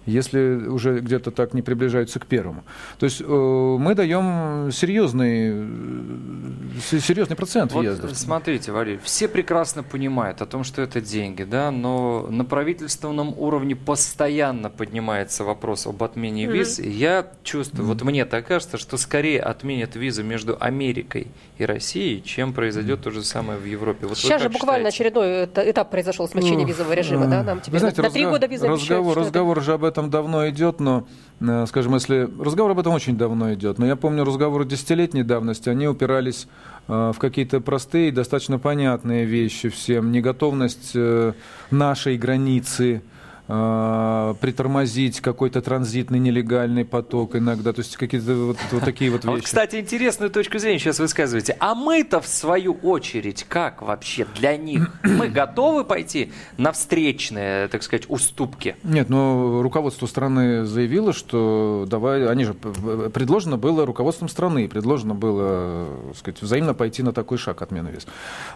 если 0.07 0.67
уже 0.69 1.01
где-то 1.01 1.31
так 1.31 1.53
не 1.55 1.63
приближаются 1.63 2.19
к 2.21 2.27
первому. 2.27 2.65
То 2.99 3.05
есть 3.07 3.21
э, 3.21 3.25
мы 3.27 3.95
даем 3.95 4.71
серьезный, 4.73 5.53
э, 5.53 7.01
серьезный 7.01 7.37
процент 7.37 7.73
Вот 7.73 7.81
въездов. 7.81 8.17
смотрите, 8.17 8.73
Валерий, 8.73 9.01
все 9.03 9.29
прекрасно 9.29 9.83
понимают 9.83 10.43
о 10.43 10.47
том, 10.47 10.65
что 10.65 10.83
это 10.83 11.01
деньги, 11.01 11.43
да, 11.45 11.71
но 11.71 12.27
на 12.31 12.45
правительственном 12.45 13.35
уровне 13.39 13.75
постоянно 13.77 14.71
поднимается 14.71 15.45
вопрос 15.45 15.87
об 15.87 16.03
отмене 16.03 16.47
виз. 16.47 16.79
И 16.79 16.89
я 16.89 17.27
чувствую, 17.43 17.87
вот 17.87 18.03
мне 18.03 18.25
так 18.25 18.47
кажется, 18.47 18.79
что 18.79 18.97
скорее 18.97 19.41
отменят 19.41 19.97
визы 19.97 20.23
между 20.23 20.57
Америкой 20.61 21.27
и 21.59 21.65
Россией, 21.65 22.23
чем 22.23 22.53
произойдет 22.53 23.01
то 23.03 23.11
же 23.11 23.23
самое 23.25 23.59
в 23.59 23.65
Европе. 23.65 24.07
Вот 24.07 24.19
Сейчас 24.19 24.43
же 24.43 24.49
буквально 24.49 24.91
считаете? 24.91 25.19
очередной 25.19 25.29
эта- 25.45 25.71
этап 25.71 25.91
произошел 25.91 26.29
смягчение 26.29 26.67
Ну, 26.67 26.73
визового 26.73 26.93
режима, 26.93 27.27
да? 27.27 27.43
Нам 27.43 27.57
Вы 27.59 27.63
теперь 27.65 27.81
знаете, 27.81 28.03
на 28.03 28.11
три 28.11 28.25
года 28.27 28.47
визы 28.47 28.67
обещают, 28.67 28.81
разговор, 29.07 29.19
разговор 29.19 29.63
же 29.63 29.73
об 29.73 29.85
этом 29.85 29.96
давно 30.05 30.49
идет, 30.49 30.81
но, 30.81 31.07
э, 31.41 31.65
скажем, 31.67 31.95
если 31.95 32.29
разговор 32.41 32.73
об 32.73 32.79
этом 32.79 32.93
очень 32.93 33.17
давно 33.17 33.53
идет, 33.55 33.79
но 33.79 33.87
я 33.87 33.97
помню 33.97 34.25
разговоры 34.25 34.65
десятилетней 34.65 35.23
давности, 35.23 35.69
они 35.69 35.89
упирались 35.89 36.47
э, 36.89 37.13
в 37.15 37.19
какие-то 37.19 37.61
простые, 37.61 38.13
достаточно 38.13 38.59
понятные 38.59 39.25
вещи 39.25 39.69
всем, 39.69 40.13
неготовность 40.13 40.93
э, 40.95 41.33
нашей 41.71 42.17
границы 42.17 43.03
э, 43.49 44.35
притормозить 44.41 45.21
какой-то 45.21 45.61
транзитный 45.63 46.19
нелегальный 46.19 46.85
поток 46.85 47.37
иногда, 47.37 47.73
то 47.73 47.81
есть 47.81 47.97
какие-то 47.97 48.35
вот, 48.35 48.57
вот 48.73 48.83
такие 48.85 49.11
вот 49.11 49.25
А 49.25 49.29
вот, 49.29 49.35
вещи. 49.37 49.45
кстати, 49.47 49.77
интересную 49.77 50.31
точку 50.31 50.59
зрения 50.59 50.79
сейчас 50.79 50.99
высказываете. 50.99 51.57
А 51.61 51.75
мы-то, 51.75 52.21
в 52.21 52.27
свою 52.27 52.73
очередь, 52.75 53.45
как 53.49 53.83
вообще 53.83 54.27
для 54.39 54.57
них? 54.57 54.91
Мы 55.03 55.29
готовы 55.29 55.85
пойти 55.85 56.33
на 56.59 56.73
встречные, 56.73 57.69
так 57.69 57.83
сказать, 57.83 58.07
уступки? 58.09 58.77
Нет, 58.83 59.09
но 59.09 59.63
руководство 59.63 60.07
страны 60.07 60.65
заявило, 60.65 61.13
что 61.13 61.87
давай, 61.89 62.27
они 62.29 62.45
же 62.45 62.55
п- 62.55 63.11
предложено 63.11 63.57
было 63.57 63.87
руководством 63.87 64.29
страны, 64.29 64.69
предложено 64.69 65.15
было, 65.15 65.87
так 66.09 66.17
сказать, 66.19 66.43
взаимно 66.43 66.75
пойти 66.75 67.03
на 67.03 67.13
такой 67.13 67.39
шаг 67.39 67.63
отмены 67.63 67.89
виз. 67.89 68.07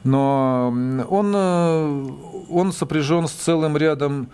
Но 0.05 0.75
он, 1.09 1.33
э, 1.35 2.09
он 2.51 2.73
сопряжен 2.73 3.29
с 3.29 3.33
целым 3.33 3.77
рядом 3.77 4.29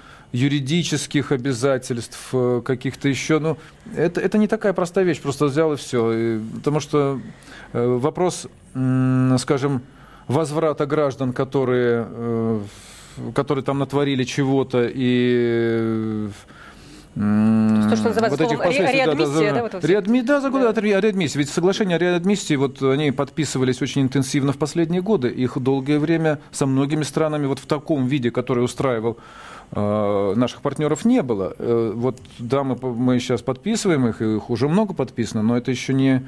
юридических 0.46 1.32
обязательств, 1.32 2.28
э, 2.32 2.62
каких-то 2.64 3.08
еще. 3.08 3.38
Ну, 3.38 3.56
это, 3.96 4.20
это 4.20 4.38
не 4.38 4.46
такая 4.46 4.72
простая 4.72 5.04
вещь, 5.04 5.20
просто 5.20 5.46
взял 5.46 5.72
и 5.72 5.76
все. 5.76 6.40
Потому 6.54 6.80
что 6.80 7.20
э, 7.72 7.86
вопрос, 7.98 8.46
скажем, 9.38 9.82
возврата 10.28 10.86
граждан, 10.86 11.32
которые, 11.32 12.06
э, 12.08 12.60
которые 13.34 13.64
там 13.64 13.78
натворили 13.78 14.24
чего-то 14.24 14.88
и 14.92 16.28
То, 17.14 17.96
что 17.96 18.08
называется 18.08 18.36
словом 18.36 18.58
ре- 18.60 18.64
последствий, 18.66 18.98
реадмиссия, 19.04 19.54
да, 19.54 19.62
вот 19.62 19.74
это 19.74 19.78
всё. 19.78 19.88
Реадми- 19.88 20.22
да, 20.22 20.40
Да. 20.40 20.80
ре- 20.80 20.96
о 20.96 21.00
реадмиссии. 21.00 21.38
Ведь 21.38 21.48
соглашения 21.48 21.96
о 21.96 21.98
реадмиссии, 21.98 22.56
вот 22.56 22.82
они 22.82 23.10
подписывались 23.10 23.80
очень 23.82 24.02
интенсивно 24.02 24.52
в 24.52 24.58
последние 24.58 25.00
годы. 25.00 25.28
Их 25.44 25.58
долгое 25.58 25.98
время 25.98 26.38
со 26.52 26.66
многими 26.66 27.04
странами 27.04 27.46
вот 27.46 27.58
в 27.58 27.66
таком 27.66 28.06
виде, 28.06 28.30
который 28.30 28.62
устраивал 28.64 29.16
наших 29.72 30.62
партнеров 30.62 31.04
не 31.04 31.22
было. 31.22 31.54
Э, 31.58 31.92
Вот 31.94 32.18
да, 32.38 32.62
мы, 32.62 32.76
мы 32.76 33.18
сейчас 33.18 33.42
подписываем 33.42 34.06
их, 34.06 34.22
их 34.22 34.50
уже 34.50 34.68
много 34.68 34.94
подписано, 34.94 35.42
но 35.42 35.56
это 35.56 35.70
еще 35.70 35.92
не, 35.92 36.26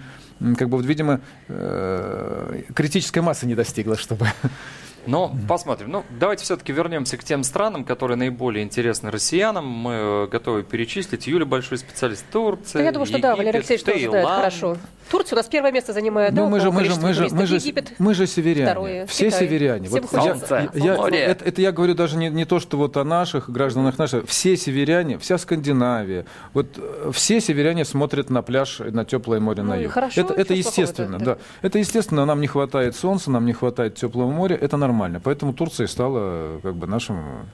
как 0.57 0.69
бы, 0.69 0.77
вот, 0.77 0.87
видимо, 0.87 1.21
э, 1.49 2.63
критическая 2.75 3.23
масса 3.23 3.47
не 3.47 3.55
достигла, 3.55 3.97
чтобы 3.97 4.27
Но 5.07 5.35
посмотрим. 5.49 5.91
Ну, 5.91 6.05
давайте 6.21 6.45
все-таки 6.45 6.71
вернемся 6.71 7.17
к 7.17 7.25
тем 7.25 7.43
странам, 7.43 7.85
которые 7.85 8.19
наиболее 8.19 8.63
интересны 8.63 9.11
россиянам. 9.11 9.67
Мы 9.67 9.93
э, 9.93 10.27
готовы 10.27 10.65
перечислить. 10.65 11.27
Юля 11.27 11.47
большой 11.47 11.79
специалист 11.79 12.27
Турции, 12.31 12.83
я 12.83 12.93
думаю, 12.93 13.07
что 13.07 13.19
да, 13.19 13.35
Валерий 13.35 13.61
Алексеевич 13.61 13.85
тоже 13.85 13.99
знает 14.01 14.13
Таиланд. 14.13 14.37
хорошо. 14.37 14.77
Турция 15.11 15.37
у 15.37 15.39
нас 15.39 15.47
первое 15.49 15.73
место 15.73 15.93
занимает, 15.93 16.33
Ну, 16.35 16.43
да, 16.45 16.49
мы 16.49 16.61
же, 16.61 16.71
мы 16.71 16.85
же, 16.85 16.95
мы 17.01 17.13
же, 17.13 17.29
мы 17.33 17.47
же, 17.47 17.57
Египет. 17.57 17.93
мы 17.99 18.15
же 18.15 18.27
северяне. 18.27 18.71
второе, 18.71 19.07
Все 19.07 19.27
Китай. 19.31 19.41
северяне. 19.41 19.89
Вот 19.89 20.05
я, 20.13 20.69
я- 20.75 20.97
море. 20.97 21.19
это, 21.21 21.45
это 21.45 21.61
я 21.63 21.73
говорю 21.73 21.95
даже 21.95 22.17
не, 22.17 22.29
не 22.29 22.45
то, 22.45 22.61
что 22.61 22.77
вот 22.77 22.97
о 22.97 23.05
наших 23.05 23.51
гражданах 23.51 23.99
наших. 23.99 24.27
Все 24.29 24.57
северяне, 24.57 25.19
вся 25.19 25.39
Скандинавия, 25.39 26.27
вот 26.55 26.67
э, 26.77 27.11
все 27.13 27.41
северяне 27.41 27.85
смотрят 27.85 28.31
на 28.31 28.43
пляж, 28.43 28.81
и 28.81 28.91
на 28.91 29.05
теплое 29.05 29.41
море 29.41 29.63
Ну 29.63 29.71
на 29.71 29.77
юг. 29.77 29.93
хорошо, 29.93 30.21
это, 30.21 30.35
это 30.35 30.55
естественно, 30.55 31.19
да. 31.19 31.25
да. 31.25 31.39
Это 31.63 31.79
естественно, 31.79 32.25
нам 32.27 32.41
не 32.41 32.47
хватает 32.47 32.95
солнца, 32.97 33.31
нам 33.31 33.47
не 33.47 33.53
хватает 33.53 33.95
теплого 33.95 34.31
моря, 34.31 34.57
это 34.61 34.77
нормально. 34.77 35.21
Поэтому 35.25 35.53
Турция 35.53 35.87
стала 35.87 36.19
э, 36.21 36.61
как 36.63 36.75
бы 36.77 36.87
нашим 36.87 37.49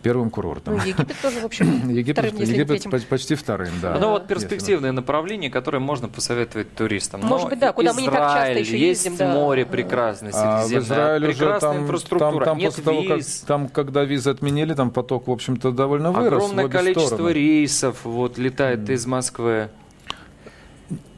первым 0.00 0.30
курортом. 0.30 0.76
Ну, 0.76 0.82
Египет 0.84 1.16
тоже, 1.20 1.40
в 1.40 1.44
общем, 1.44 1.88
Египет, 1.90 2.24
вторым, 2.24 2.40
если 2.40 2.52
не 2.54 2.58
Египет 2.60 2.84
поч- 2.90 3.06
почти 3.06 3.34
вторым, 3.34 3.72
да. 3.80 3.98
Ну 4.00 4.10
вот 4.10 4.26
перспективные 4.26 4.92
направления, 4.92 5.50
которые 5.50 5.80
можно 5.80 6.08
посоветовать 6.08 6.74
туристам. 6.74 7.20
Может 7.22 7.44
Но 7.44 7.50
быть, 7.50 7.58
да, 7.58 7.72
куда 7.72 7.92
мы 7.92 8.02
не 8.02 8.08
так 8.08 8.16
часто 8.18 8.38
Израиль, 8.40 8.58
еще 8.60 8.78
есть 8.78 9.04
ездим, 9.04 9.16
да. 9.18 9.32
море 9.34 9.66
прекрасное, 9.66 10.32
А 10.34 10.62
в 10.62 10.66
Средиземное, 10.66 10.82
Израиле 10.84 11.28
уже 11.28 11.38
прекрасная 11.38 11.72
там, 11.72 11.82
инфраструктура, 11.82 12.44
там, 12.44 12.44
там 12.44 12.58
нет 12.58 12.68
после 12.70 12.84
того, 12.84 13.02
как, 13.02 13.20
там, 13.46 13.68
когда 13.68 14.04
визы 14.04 14.30
отменили, 14.30 14.74
там 14.74 14.90
поток, 14.90 15.28
в 15.28 15.30
общем-то, 15.30 15.70
довольно 15.72 16.12
вырос. 16.12 16.44
огромное 16.44 16.66
в 16.66 16.70
количество 16.70 17.06
стороны. 17.16 17.32
рейсов 17.32 18.04
вот 18.04 18.38
летает 18.38 18.88
из 18.90 19.06
Москвы. 19.06 19.70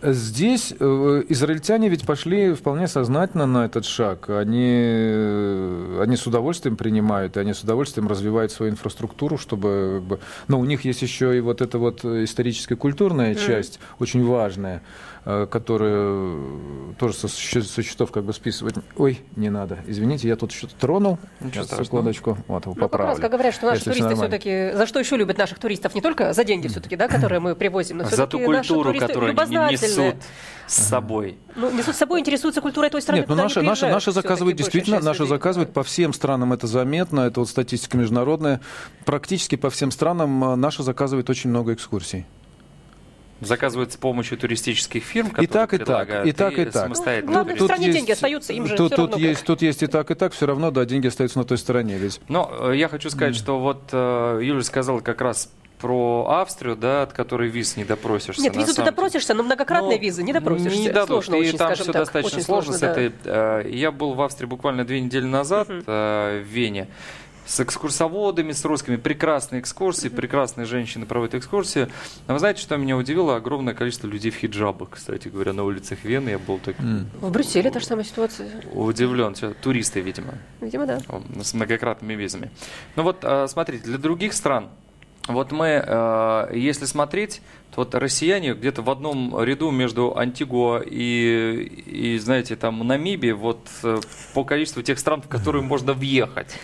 Здесь 0.03 0.75
э, 0.79 1.23
израильтяне 1.29 1.89
ведь 1.89 2.05
пошли 2.05 2.55
вполне 2.55 2.89
сознательно 2.89 3.47
на 3.47 3.65
этот 3.67 3.85
шаг. 3.85 4.29
Они, 4.31 4.69
э, 4.69 6.01
они 6.03 6.17
с 6.17 6.27
удовольствием 6.27 6.77
принимают, 6.77 7.37
и 7.37 7.41
они 7.41 7.55
с 7.55 7.63
удовольствием 7.63 8.09
развивают 8.09 8.51
свою 8.51 8.73
инфраструктуру, 8.73 9.39
чтобы... 9.39 10.19
но 10.49 10.59
у 10.59 10.65
них 10.65 10.85
есть 10.85 11.03
еще 11.03 11.37
и 11.37 11.41
вот 11.41 11.63
эта 11.63 11.79
вот 11.79 12.05
историческая 12.05 12.77
культурная 12.77 13.35
часть, 13.35 13.79
очень 14.01 14.25
важная, 14.27 14.83
э, 15.25 15.47
которая 15.51 16.39
тоже 16.99 17.15
со, 17.15 17.29
со 17.29 17.83
счетов 17.83 18.11
как 18.13 18.25
бы 18.25 18.33
списывать. 18.33 18.75
Ой, 18.97 19.21
не 19.37 19.51
надо. 19.51 19.79
Извините, 19.87 20.29
я 20.29 20.37
тут 20.37 20.53
что-то 20.53 20.75
тронул. 20.77 21.19
Ничего 21.41 21.65
Сейчас, 21.65 21.85
секундочку. 21.87 22.39
Вот, 22.49 22.67
Ну, 22.67 22.73
как 22.75 22.83
раз, 22.83 22.91
поправлю. 22.91 23.21
как 23.21 23.31
говорят, 23.33 23.55
что 23.55 23.67
наши 23.67 23.79
Если 23.79 23.91
туристы 23.93 24.15
все-таки... 24.15 24.73
За 24.77 24.87
что 24.87 24.99
еще 24.99 25.17
любят 25.17 25.39
наших 25.39 25.59
туристов? 25.59 25.95
Не 25.95 26.01
только 26.01 26.33
за 26.33 26.45
деньги 26.45 26.69
все-таки, 26.69 26.97
да, 26.97 27.09
которые 27.09 27.41
мы 27.41 27.55
привозим, 27.55 27.99
но 27.99 28.05
За 28.05 28.11
все-таки 28.11 28.39
ту 28.39 28.45
культуру, 28.45 28.95
которую 28.99 29.39
они 29.39 29.57
несут 29.57 30.17
с 30.67 30.75
собой. 30.75 31.39
Ну, 31.57 31.71
несут 31.71 31.95
с 31.95 31.99
собой, 31.99 32.21
интересуются 32.21 32.61
культурой 32.61 32.91
той 32.91 33.03
страны, 33.03 33.21
Нет, 33.21 33.29
ну 33.29 33.35
куда 33.35 33.43
наши, 33.45 33.63
наши, 33.63 33.89
наши 33.89 34.13
заказывают 34.13 34.57
действительно, 34.57 35.01
наши 35.01 35.23
людей. 35.23 35.37
заказывают 35.37 35.73
по 35.73 35.83
всем 35.83 36.13
странам, 36.13 36.53
это 36.53 36.67
заметно, 36.67 37.21
это 37.21 37.41
вот 37.41 37.49
статистика 37.49 37.97
международная. 37.97 38.61
Практически 39.05 39.57
по 39.57 39.71
всем 39.71 39.91
странам 39.91 40.43
э, 40.45 40.57
наши 40.57 40.83
заказывают 40.83 41.29
очень 41.29 41.51
много 41.51 41.75
экскурсий. 41.75 42.27
Заказывают 43.43 43.93
с 43.93 43.97
помощью 43.97 44.39
туристических 44.39 45.03
фирм, 45.03 45.29
которые 45.31 45.49
так, 45.49 45.75
и 45.75 45.79
так, 45.79 46.27
и 46.27 46.33
так, 46.33 46.59
и 46.59 46.65
так. 46.65 46.73
самостоятельно 46.85 47.27
Ну, 47.31 47.35
главное, 47.35 47.55
в 47.55 47.59
туристы. 47.59 47.77
стране 47.77 47.93
деньги 47.93 48.11
остаются, 48.13 48.53
им 48.53 48.67
же 48.67 48.77
тут, 48.77 48.93
всё 48.93 48.97
тут 49.03 49.11
равно 49.13 49.27
есть, 49.27 49.41
как. 49.41 49.47
тут 49.47 49.63
есть 49.63 49.83
и 49.83 49.87
так, 49.87 50.11
и 50.11 50.15
так, 50.15 50.33
все 50.33 50.47
равно, 50.47 50.71
да, 50.71 50.85
деньги 50.85 51.07
остаются 51.09 51.39
на 51.39 51.45
той 51.45 51.59
стороне. 51.59 51.97
Ведь 51.99 52.21
Но 52.29 52.51
э, 52.71 52.77
я 52.77 52.89
хочу 52.89 53.11
сказать, 53.11 53.35
что 53.37 53.59
вот 53.59 53.83
э, 53.93 54.41
Юля 54.43 54.63
сказала 54.63 55.01
как 55.01 55.21
раз 55.21 55.51
про 55.81 56.27
Австрию, 56.41 56.77
да, 56.77 57.03
от 57.03 57.13
которой 57.13 57.49
виз 57.49 57.77
не 57.77 57.85
допросишься. 57.85 58.41
Нет, 58.41 58.55
визу 58.57 58.73
ты 58.73 58.85
допросишься, 58.85 59.35
но 59.35 59.43
многократные 59.43 59.97
Ну, 59.97 60.03
визы 60.03 60.23
не 60.23 60.33
допросишься. 60.33 60.79
Не 60.79 60.91
дадут, 60.91 61.09
Сложно 61.25 61.35
и 61.35 61.49
очень, 61.49 61.59
там 61.59 61.75
все 61.75 61.85
так. 61.87 61.95
достаточно 61.95 62.37
Очень 62.37 62.45
сложно, 62.47 62.73
с 62.75 62.79
да. 62.79 62.93
этой. 62.93 63.13
э, 63.25 63.69
Я 63.69 63.91
был 63.91 64.15
в 64.15 64.23
Австрии 64.23 64.47
буквально 64.47 64.85
две 64.85 65.01
недели 65.01 65.25
назад 65.27 65.67
э, 65.69 66.43
в 66.45 66.47
Вене 66.47 66.87
с 67.47 67.61
экскурсоводами, 67.61 68.53
с 68.53 68.65
русскими. 68.65 68.97
Прекрасные 68.97 69.61
экскурсии, 69.61 70.09
прекрасные 70.09 70.65
женщины 70.65 71.07
проводят 71.07 71.35
экскурсии. 71.35 71.89
А 72.27 72.33
вы 72.33 72.39
знаете, 72.39 72.61
что 72.61 72.77
меня 72.77 72.97
удивило? 72.97 73.37
Огромное 73.37 73.75
количество 73.75 74.07
людей 74.07 74.31
в 74.31 74.37
хиджабах, 74.37 74.91
кстати 74.91 75.29
говоря, 75.29 75.53
на 75.53 75.65
улицах 75.65 76.05
Вены. 76.05 76.31
Я 76.31 76.39
был 76.39 76.59
так 76.59 76.77
В 76.79 77.31
Брюсселе 77.31 77.71
та 77.71 77.81
же 77.81 77.87
самая 77.87 78.05
ситуация. 78.05 78.49
удивлен. 78.73 79.35
Туристы, 79.63 80.01
видимо. 80.01 80.35
Видимо, 80.61 80.87
да. 80.87 81.01
с 81.43 81.55
многократными 81.55 82.15
визами. 82.15 82.51
Ну 82.97 83.03
вот, 83.03 83.19
э, 83.23 83.47
смотрите, 83.49 83.85
для 83.85 83.99
других 83.99 84.33
стран, 84.33 84.69
вот 85.29 85.53
мы, 85.53 85.83
э, 85.85 86.51
если 86.55 86.85
смотреть, 86.85 87.43
то 87.71 87.83
вот 87.83 87.95
россияне 87.95 88.55
где-то 88.55 88.83
в 88.83 88.91
одном 88.91 89.43
ряду 89.43 89.71
между 89.71 90.17
Антигуа 90.17 90.81
и, 90.85 91.63
и 91.87 92.19
знаете, 92.19 92.57
там 92.57 92.87
Намибией, 92.87 93.33
вот 93.33 93.69
э, 93.83 94.01
по 94.35 94.45
количеству 94.45 94.83
тех 94.83 94.99
стран, 94.99 95.23
в 95.23 95.29
которые 95.29 95.63
можно 95.63 95.93
въехать. 95.93 96.59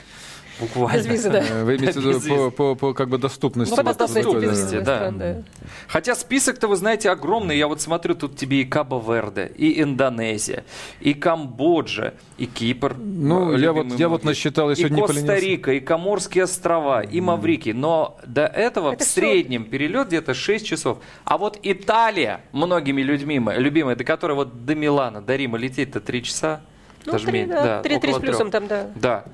Буквально. 0.60 0.96
Без 0.96 1.06
визы, 1.06 1.30
да. 1.30 1.40
э, 1.40 1.64
вы 1.64 1.76
имеете 1.76 2.00
в 2.00 2.04
виду 2.04 2.50
по, 2.50 2.50
по, 2.50 2.74
по 2.74 2.94
как 2.94 3.08
бы 3.08 3.18
доступности. 3.18 3.70
Ну, 3.70 3.76
по 3.76 3.82
вот, 3.82 3.98
доступности, 3.98 4.80
да. 4.80 4.96
стран, 4.96 5.18
да. 5.18 5.42
Хотя 5.86 6.14
список-то, 6.14 6.68
вы 6.68 6.76
знаете, 6.76 7.10
огромный. 7.10 7.56
Я 7.56 7.68
вот 7.68 7.80
смотрю, 7.80 8.14
тут 8.14 8.36
тебе 8.36 8.62
и 8.62 8.64
Кабо-Верде, 8.64 9.52
и 9.56 9.80
Индонезия, 9.82 10.64
и 11.00 11.14
Камбоджа, 11.14 12.14
и 12.36 12.46
Кипр. 12.46 12.96
Ну, 12.98 13.54
э, 13.54 13.60
я 13.60 13.72
вот- 13.72 13.98
я 13.98 14.08
вот 14.08 14.24
насчитал, 14.24 14.70
я 14.70 14.76
сегодня 14.76 14.98
И 14.98 15.00
не 15.00 15.06
поленился. 15.06 15.32
Коста-Рика, 15.34 15.72
и 15.72 15.80
Коморские 15.80 16.44
острова, 16.44 17.02
и 17.02 17.20
Маврикий. 17.20 17.72
Но 17.72 18.18
до 18.26 18.46
этого 18.46 18.92
Это 18.92 19.04
в 19.04 19.08
среднем 19.08 19.64
перелет 19.64 20.08
где-то 20.08 20.34
6 20.34 20.66
часов. 20.66 20.98
А 21.24 21.38
вот 21.38 21.58
Италия, 21.62 22.40
многими 22.52 23.02
людьми, 23.02 23.40
любимая, 23.56 23.96
до 23.96 24.04
которой 24.04 24.34
вот 24.34 24.64
до 24.64 24.74
Милана, 24.74 25.22
до 25.22 25.36
Рима 25.36 25.58
лететь-то 25.58 26.00
3 26.00 26.22
часа. 26.22 26.60
Ну, 27.08 27.12
даже 27.12 27.26
три, 27.26 27.40
меньше, 27.40 27.54
да, 27.54 27.82
три, 27.82 27.98
три 27.98 28.12
с 28.12 28.16
около 28.16 28.26
плюсом 28.26 28.50
трёх. 28.50 28.52
там, 28.52 28.68
да. 28.68 28.86
Да. 28.94 29.24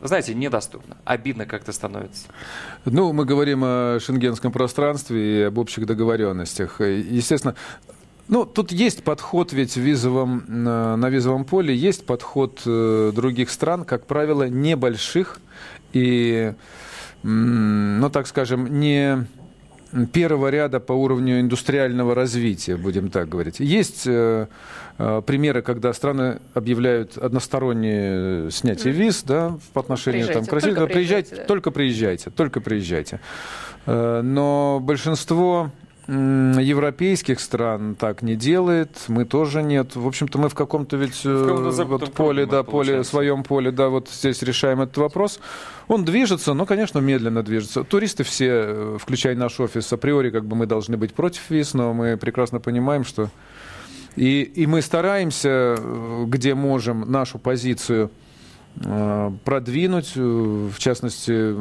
Знаете, 0.00 0.34
недоступно. 0.34 0.96
Обидно 1.04 1.46
как-то 1.46 1.72
становится. 1.72 2.26
Ну, 2.84 3.12
мы 3.12 3.24
говорим 3.24 3.62
о 3.64 3.98
шенгенском 4.00 4.52
пространстве 4.52 5.40
и 5.40 5.42
об 5.42 5.58
общих 5.58 5.86
договоренностях. 5.86 6.80
Естественно, 6.80 7.54
ну, 8.28 8.44
тут 8.44 8.72
есть 8.72 9.04
подход 9.04 9.52
ведь 9.52 9.74
в 9.74 9.80
визовом, 9.80 10.44
на 10.48 11.08
визовом 11.08 11.44
поле, 11.44 11.74
есть 11.74 12.04
подход 12.04 12.60
э, 12.66 13.12
других 13.14 13.50
стран, 13.50 13.84
как 13.84 14.06
правило, 14.06 14.48
небольших 14.48 15.40
и, 15.92 16.52
ну, 17.22 18.10
так 18.10 18.26
скажем, 18.26 18.78
не 18.78 19.26
первого 20.12 20.48
ряда 20.48 20.80
по 20.80 20.92
уровню 20.92 21.40
индустриального 21.40 22.14
развития, 22.14 22.76
будем 22.76 23.10
так 23.10 23.28
говорить. 23.28 23.60
Есть 23.60 24.06
э, 24.06 24.46
э, 24.98 25.22
примеры, 25.26 25.62
когда 25.62 25.92
страны 25.92 26.40
объявляют 26.54 27.16
одностороннее 27.16 28.50
снятие 28.50 28.92
виз 28.92 29.22
да, 29.22 29.58
по 29.72 29.80
отношению 29.80 30.26
там, 30.28 30.44
к 30.44 30.52
России. 30.52 30.70
Приезжайте, 30.70 30.88
только 30.88 30.90
приезжайте, 30.90 31.30
приезжайте, 31.30 31.36
да. 31.36 31.44
только 31.44 31.70
приезжайте, 31.70 32.30
только 32.30 32.60
приезжайте. 32.60 33.20
Э, 33.86 34.20
Но 34.22 34.80
большинство 34.82 35.70
европейских 36.08 37.38
стран 37.38 37.94
так 37.94 38.22
не 38.22 38.34
делает, 38.34 39.04
мы 39.08 39.26
тоже 39.26 39.62
нет. 39.62 39.94
В 39.94 40.06
общем-то, 40.06 40.38
мы 40.38 40.48
в 40.48 40.54
каком-то 40.54 40.96
ведь 40.96 41.20
э, 41.24 41.44
каком-то 41.46 41.70
замкнутом 41.70 42.08
вот 42.08 42.14
поле, 42.16 42.46
да, 42.46 42.62
поле, 42.62 43.04
своем 43.04 43.42
поле, 43.42 43.70
да, 43.70 43.88
вот 43.88 44.08
здесь 44.08 44.40
решаем 44.42 44.80
этот 44.80 44.96
вопрос. 44.96 45.38
Он 45.86 46.06
движется, 46.06 46.54
но, 46.54 46.64
конечно, 46.64 46.98
медленно 46.98 47.42
движется. 47.42 47.84
Туристы 47.84 48.24
все, 48.24 48.48
э, 48.48 48.96
включая 48.98 49.36
наш 49.36 49.60
офис, 49.60 49.92
априори 49.92 50.30
как 50.30 50.46
бы 50.46 50.56
мы 50.56 50.64
должны 50.64 50.96
быть 50.96 51.12
против 51.12 51.50
виз, 51.50 51.74
но 51.74 51.92
мы 51.92 52.16
прекрасно 52.16 52.58
понимаем, 52.58 53.04
что 53.04 53.28
и, 54.16 54.42
и 54.42 54.66
мы 54.66 54.80
стараемся, 54.80 55.76
э, 55.78 56.24
где 56.26 56.54
можем, 56.54 57.10
нашу 57.10 57.38
позицию 57.38 58.06
э, 58.06 58.27
продвинуть. 59.44 60.12
Э, 60.16 60.68
В 60.72 60.78
частности, 60.78 61.54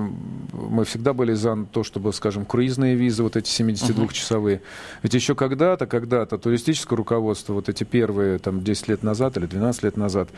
мы 0.54 0.84
всегда 0.86 1.14
были 1.14 1.34
за 1.34 1.56
то, 1.72 1.84
чтобы, 1.84 2.14
скажем, 2.14 2.46
круизные 2.46 2.96
визы, 2.96 3.24
вот 3.24 3.36
эти 3.36 3.50
72-часовые. 3.50 4.62
Ведь 5.04 5.14
еще 5.14 5.36
когда-то, 5.36 5.88
когда-то 5.88 6.38
туристическое 6.38 6.98
руководство, 6.98 7.54
вот 7.54 7.70
эти 7.70 7.84
первые 7.84 8.38
там, 8.40 8.64
10 8.64 8.88
лет 8.90 9.04
назад 9.04 9.38
или 9.38 9.46
12 9.46 9.84
лет 9.84 9.98
назад, 9.98 10.30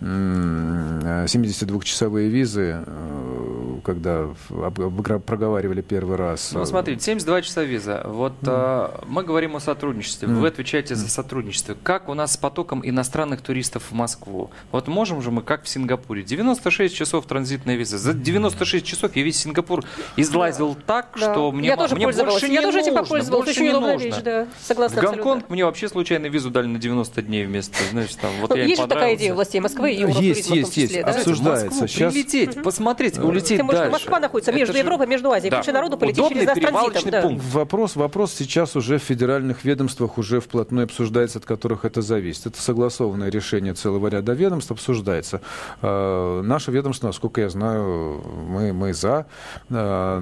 м, 0.00 1.00
э, 1.02 1.26
72-часовые 1.28 2.28
визы, 2.28 2.84
э, 2.86 3.67
когда 3.80 4.28
проговаривали 5.26 5.80
первый 5.82 6.16
раз. 6.16 6.52
Ну, 6.52 6.62
э, 6.62 6.66
смотрите, 6.66 7.02
72 7.02 7.42
часа 7.42 7.62
виза. 7.64 8.02
Вот 8.06 8.32
а, 8.46 9.02
мы 9.06 9.22
говорим 9.22 9.56
о 9.56 9.60
сотрудничестве. 9.60 10.28
Вы 10.28 10.48
отвечаете 10.48 10.94
за 10.94 11.08
сотрудничество. 11.08 11.76
Как 11.82 12.08
у 12.08 12.14
нас 12.14 12.34
с 12.34 12.36
потоком 12.36 12.86
иностранных 12.88 13.40
туристов 13.42 13.84
в 13.90 13.94
Москву? 13.94 14.50
Вот 14.72 14.88
можем 14.88 15.22
же 15.22 15.30
мы, 15.30 15.42
как 15.42 15.64
в 15.64 15.68
Сингапуре, 15.68 16.22
96 16.22 16.94
часов 16.94 17.26
транзитная 17.26 17.76
виза. 17.76 17.98
За 17.98 18.12
96 18.12 18.84
часов 18.84 19.14
я 19.16 19.22
весь 19.22 19.38
Сингапур 19.38 19.84
излазил 20.16 20.76
так, 20.86 21.08
Да. 21.18 21.32
что 21.32 21.52
мне, 21.52 21.68
я 21.68 21.76
тоже 21.76 21.94
мне 21.94 22.06
больше 22.06 22.46
я 22.46 22.48
не 22.48 22.60
тоже 22.62 22.80
этим 22.80 22.92
нужно, 22.94 23.02
попользовалась. 23.04 23.46
больше 23.46 23.60
Очень 23.60 23.72
не 23.72 23.80
нужно. 23.80 23.96
вещь, 24.04 24.22
да. 24.24 24.46
В 24.62 24.66
Согласна 24.66 25.02
Гонконг 25.02 25.18
абсолютно. 25.26 25.54
мне 25.54 25.64
вообще 25.64 25.88
случайно 25.88 26.26
визу 26.26 26.50
дали 26.50 26.66
на 26.66 26.78
90 26.78 27.22
дней 27.22 27.44
вместо, 27.46 27.74
знаешь, 27.90 28.14
там, 28.14 28.30
вот 28.40 28.50
Ну, 28.50 28.56
я 28.56 28.64
есть 28.64 28.80
же 28.80 28.86
такая 28.88 29.14
идея 29.14 29.32
у 29.32 29.36
властей 29.36 29.60
Москвы 29.60 29.92
и 29.92 30.00
Есть, 30.00 30.50
в 30.50 30.54
есть, 30.54 30.76
есть. 30.76 30.94
да? 30.94 31.12
В 31.12 31.16
обсуждается. 31.16 31.66
Москву 31.66 31.86
Сейчас- 31.88 32.12
прилететь, 32.12 32.62
посмотреть, 32.62 33.18
улететь 33.18 33.60
Потому 33.68 33.84
что 33.86 33.90
дальше? 33.90 34.04
Москва 34.04 34.20
находится 34.20 34.50
Это 34.50 34.58
между 34.58 34.72
же- 34.72 34.78
Европой 34.80 35.06
и 35.06 35.08
между 35.10 35.30
Азией. 35.30 35.50
Да. 35.50 35.58
Куча 35.58 35.72
народу 35.72 35.96
полетит 35.96 36.18
Удобный 36.18 36.46
через 36.46 36.60
транзитом. 36.70 37.10
да. 37.10 37.22
пункт. 37.22 37.44
Вопрос, 37.52 37.96
вопрос 37.96 38.32
сейчас 38.32 38.76
уже 38.76 38.98
в 38.98 39.02
федеральных 39.02 39.64
ведомствах 39.64 40.18
уже 40.18 40.40
вплотную 40.40 40.84
обсуждается, 40.84 41.38
от 41.38 41.44
которых 41.44 41.84
это 41.84 42.02
зависит. 42.02 42.46
Это 42.46 42.60
согласованное 42.60 43.30
решение 43.30 43.74
целого 43.74 44.08
ряда 44.08 44.32
ведомств 44.32 44.70
обсуждается. 44.70 45.40
Э, 45.82 46.42
Наше 46.42 46.70
ведомство, 46.70 47.06
насколько 47.08 47.40
я 47.40 47.48
знаю, 47.50 48.22
мы, 48.48 48.72
мы 48.72 48.92
за. 48.94 49.26
Э, 49.70 50.20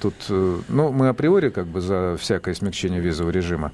Тут, 0.00 0.14
ну, 0.28 0.92
мы 0.92 1.08
априори 1.08 1.50
как 1.50 1.66
бы 1.66 1.80
за 1.80 2.16
всякое 2.18 2.54
смягчение 2.54 3.00
визового 3.00 3.30
режима. 3.32 3.72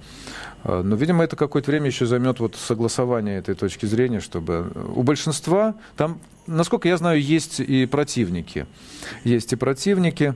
Э, 0.64 0.82
Но, 0.84 0.96
видимо, 0.96 1.24
это 1.24 1.36
какое-то 1.36 1.70
время 1.70 1.86
еще 1.86 2.06
займет 2.06 2.40
вот 2.40 2.56
согласование 2.56 3.38
этой 3.38 3.54
точки 3.54 3.86
зрения, 3.86 4.20
чтобы 4.20 4.70
у 4.94 5.02
большинства 5.02 5.74
там, 5.96 6.20
насколько 6.46 6.88
я 6.88 6.96
знаю, 6.96 7.20
есть 7.20 7.60
и 7.60 7.86
противники. 7.86 8.66
Есть 9.24 9.52
и 9.52 9.56
противники. 9.56 10.34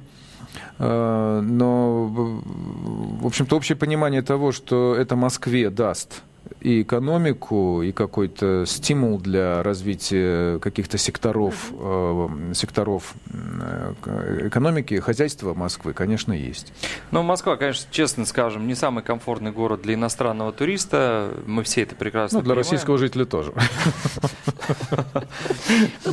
Э, 0.79 1.41
Но, 1.43 2.07
в 2.07 3.27
общем-то, 3.27 3.57
общее 3.57 3.77
понимание 3.77 4.23
того, 4.23 4.53
что 4.53 4.95
это 4.95 5.17
Москве 5.17 5.71
даст 5.71 6.23
и 6.61 6.83
экономику, 6.83 7.83
и 7.83 7.93
какой-то 7.93 8.65
стимул 8.67 9.19
для 9.19 9.63
развития 9.63 10.59
каких-то 10.59 10.99
секторов, 10.99 11.71
э, 11.73 12.29
секторов 12.55 13.15
э, 13.33 14.47
экономики, 14.49 14.99
хозяйства 15.01 15.55
Москвы, 15.55 15.93
конечно, 15.93 16.33
есть. 16.33 16.73
Ну, 17.11 17.23
Москва, 17.23 17.57
конечно, 17.57 17.87
честно 17.91 18.27
скажем, 18.27 18.67
не 18.67 18.75
самый 18.75 19.03
комфортный 19.03 19.53
город 19.53 19.83
для 19.83 19.95
иностранного 19.95 20.53
туриста. 20.53 21.31
Мы 21.47 21.63
все 21.63 21.83
это 21.83 21.95
прекрасно 21.95 22.39
Ну, 22.39 22.43
для 22.45 22.51
понимаем. 22.55 22.71
российского 22.71 22.99
жителя 22.99 23.25
тоже. 23.25 23.53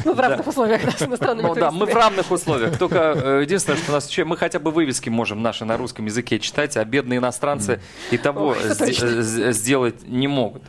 Мы 0.05 0.13
в 0.13 0.19
разных 0.19 0.47
условиях 0.47 0.83
да, 0.85 0.91
с 0.91 1.01
иностранными 1.01 1.47
Ну 1.47 1.55
да, 1.55 1.71
мы 1.71 1.85
в 1.85 1.93
равных 1.93 2.31
условиях. 2.31 2.77
Только 2.77 3.13
э, 3.15 3.41
единственное, 3.43 3.77
что 3.77 3.91
у 3.91 3.93
нас 3.95 4.09
еще- 4.09 4.23
мы 4.25 4.37
хотя 4.37 4.59
бы 4.59 4.71
вывески 4.71 5.09
можем 5.09 5.41
наши 5.41 5.65
на 5.65 5.77
русском 5.77 6.05
языке 6.05 6.39
читать, 6.39 6.77
а 6.77 6.85
бедные 6.85 7.19
иностранцы 7.19 7.79
и 8.11 8.17
того 8.17 8.55
э, 8.55 9.51
сделать 9.51 10.07
не 10.07 10.27
могут. 10.29 10.63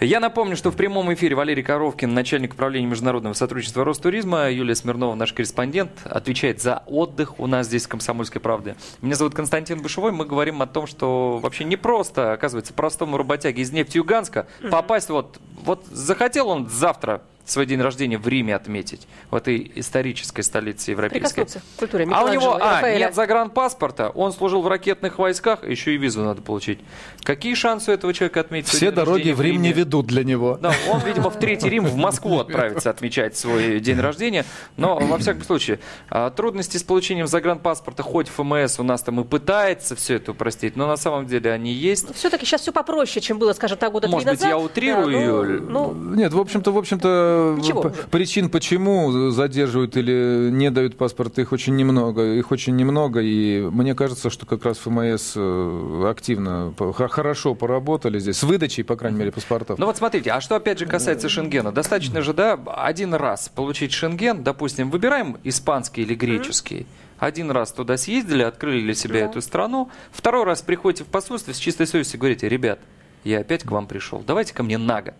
Я 0.00 0.20
напомню, 0.20 0.56
что 0.56 0.70
в 0.70 0.76
прямом 0.76 1.12
эфире 1.14 1.36
Валерий 1.36 1.62
Коровкин, 1.62 2.12
начальник 2.12 2.52
управления 2.52 2.86
международного 2.86 3.32
сотрудничества 3.32 3.82
Ростуризма, 3.82 4.50
Юлия 4.50 4.74
Смирнова, 4.74 5.14
наш 5.14 5.32
корреспондент, 5.32 5.90
отвечает 6.04 6.60
за 6.60 6.82
отдых 6.86 7.40
у 7.40 7.46
нас 7.46 7.66
здесь 7.66 7.86
в 7.86 7.88
«Комсомольской 7.88 8.42
правде». 8.42 8.76
Меня 9.00 9.14
зовут 9.14 9.34
Константин 9.34 9.80
Бышевой. 9.80 10.12
Мы 10.12 10.26
говорим 10.26 10.60
о 10.60 10.66
том, 10.66 10.86
что 10.86 11.38
вообще 11.38 11.64
не 11.64 11.76
просто, 11.76 12.32
оказывается, 12.34 12.74
простому 12.74 13.16
работяге 13.16 13.62
из 13.62 13.72
нефтеюганска 13.72 14.46
попасть 14.70 15.08
вот... 15.08 15.38
Вот 15.64 15.86
захотел 15.86 16.48
он 16.48 16.68
завтра 16.68 17.22
свой 17.46 17.66
день 17.66 17.80
рождения 17.80 18.18
в 18.18 18.26
Риме 18.26 18.54
отметить, 18.54 19.06
в 19.30 19.36
этой 19.36 19.70
исторической 19.76 20.42
столице 20.42 20.90
европейской. 20.90 21.42
Прикоснуться 21.42 21.60
к 21.76 21.78
культуре 21.78 22.08
А 22.12 22.24
у 22.24 22.28
него, 22.32 22.58
а, 22.60 22.82
нет 22.96 23.14
загранпаспорта, 23.14 24.10
он 24.10 24.32
служил 24.32 24.62
в 24.62 24.68
ракетных 24.68 25.18
войсках, 25.18 25.66
еще 25.66 25.94
и 25.94 25.96
визу 25.96 26.22
надо 26.22 26.42
получить. 26.42 26.80
Какие 27.22 27.54
шансы 27.54 27.90
у 27.90 27.94
этого 27.94 28.12
человека 28.12 28.40
отметить 28.40 28.68
свой 28.68 28.78
Все 28.78 28.86
день 28.86 28.94
дороги 28.96 29.30
в 29.30 29.40
Рим 29.40 29.62
не 29.62 29.72
ведут 29.72 30.06
для 30.06 30.24
него. 30.24 30.58
Да, 30.60 30.72
он, 30.88 31.00
видимо, 31.00 31.30
в 31.30 31.38
Третий 31.38 31.68
Рим, 31.68 31.86
в 31.86 31.96
Москву 31.96 32.40
отправится 32.40 32.90
отмечать 32.90 33.36
свой 33.36 33.80
день 33.80 34.00
рождения. 34.00 34.44
Но, 34.76 34.98
во 34.98 35.18
всяком 35.18 35.44
случае, 35.44 35.78
а, 36.10 36.30
трудности 36.30 36.76
с 36.76 36.82
получением 36.82 37.26
загранпаспорта, 37.26 38.02
хоть 38.02 38.28
ФМС 38.28 38.80
у 38.80 38.82
нас 38.82 39.02
там 39.02 39.20
и 39.20 39.24
пытается 39.24 39.94
все 39.96 40.14
это 40.16 40.32
упростить, 40.32 40.76
но 40.76 40.86
на 40.86 40.96
самом 40.96 41.26
деле 41.26 41.52
они 41.52 41.72
есть. 41.72 42.14
Все-таки 42.14 42.44
сейчас 42.44 42.62
все 42.62 42.72
попроще, 42.72 43.20
чем 43.20 43.38
было, 43.38 43.52
скажем 43.52 43.78
так, 43.78 43.92
года 43.92 44.06
три 44.06 44.12
Может 44.12 44.28
быть, 44.28 44.40
назад. 44.40 44.48
я 44.48 44.58
утрирую, 44.58 45.06
Да, 45.06 45.12
ну, 45.12 45.24
Юль? 45.24 45.62
Ну, 45.62 45.92
Нет, 45.92 46.32
в 46.32 46.40
общем-то, 46.40 46.72
в 46.72 46.78
общем-то, 46.78 47.35
Ничего 47.56 47.80
уже. 47.80 47.90
причин, 48.10 48.48
почему 48.48 49.30
задерживают 49.30 49.96
или 49.96 50.48
не 50.52 50.70
дают 50.70 50.96
паспорт, 50.96 51.38
их 51.38 51.52
очень 51.52 51.76
немного. 51.76 52.34
Их 52.34 52.50
очень 52.50 52.76
немного, 52.76 53.20
и 53.20 53.60
мне 53.60 53.94
кажется, 53.94 54.30
что 54.30 54.46
как 54.46 54.64
раз 54.64 54.78
ФМС 54.78 55.32
э, 55.36 56.06
активно, 56.08 56.74
хорошо 57.08 57.54
поработали 57.54 58.18
здесь, 58.18 58.38
с 58.38 58.42
выдачей, 58.42 58.84
по 58.84 58.96
крайней 58.96 59.18
мере, 59.18 59.32
паспортов. 59.32 59.78
Ну 59.78 59.86
вот 59.86 59.96
смотрите, 59.96 60.30
а 60.32 60.40
что 60.40 60.56
опять 60.56 60.78
же 60.78 60.86
касается 60.86 61.28
Шенгена? 61.28 61.72
Достаточно 61.72 62.22
же, 62.22 62.32
да, 62.32 62.58
один 62.76 63.14
раз 63.14 63.48
получить 63.48 63.92
Шенген, 63.92 64.42
допустим, 64.42 64.90
выбираем 64.90 65.38
испанский 65.44 66.02
или 66.02 66.14
греческий. 66.14 66.86
Один 67.18 67.50
раз 67.50 67.72
туда 67.72 67.96
съездили, 67.96 68.42
открыли 68.42 68.82
для 68.82 68.94
себя 68.94 69.20
Да. 69.20 69.26
эту 69.30 69.40
страну. 69.40 69.88
Второй 70.12 70.44
раз 70.44 70.60
приходите 70.60 71.04
в 71.04 71.06
посольство 71.06 71.52
с 71.52 71.56
чистой 71.58 71.86
совестью 71.86 72.18
и 72.18 72.20
говорите, 72.20 72.48
ребят, 72.48 72.78
я 73.26 73.40
опять 73.40 73.64
к 73.64 73.70
вам 73.70 73.86
пришел, 73.86 74.22
давайте 74.26 74.54
ко 74.54 74.62
мне 74.62 74.78
на 74.78 75.02
год. 75.02 75.14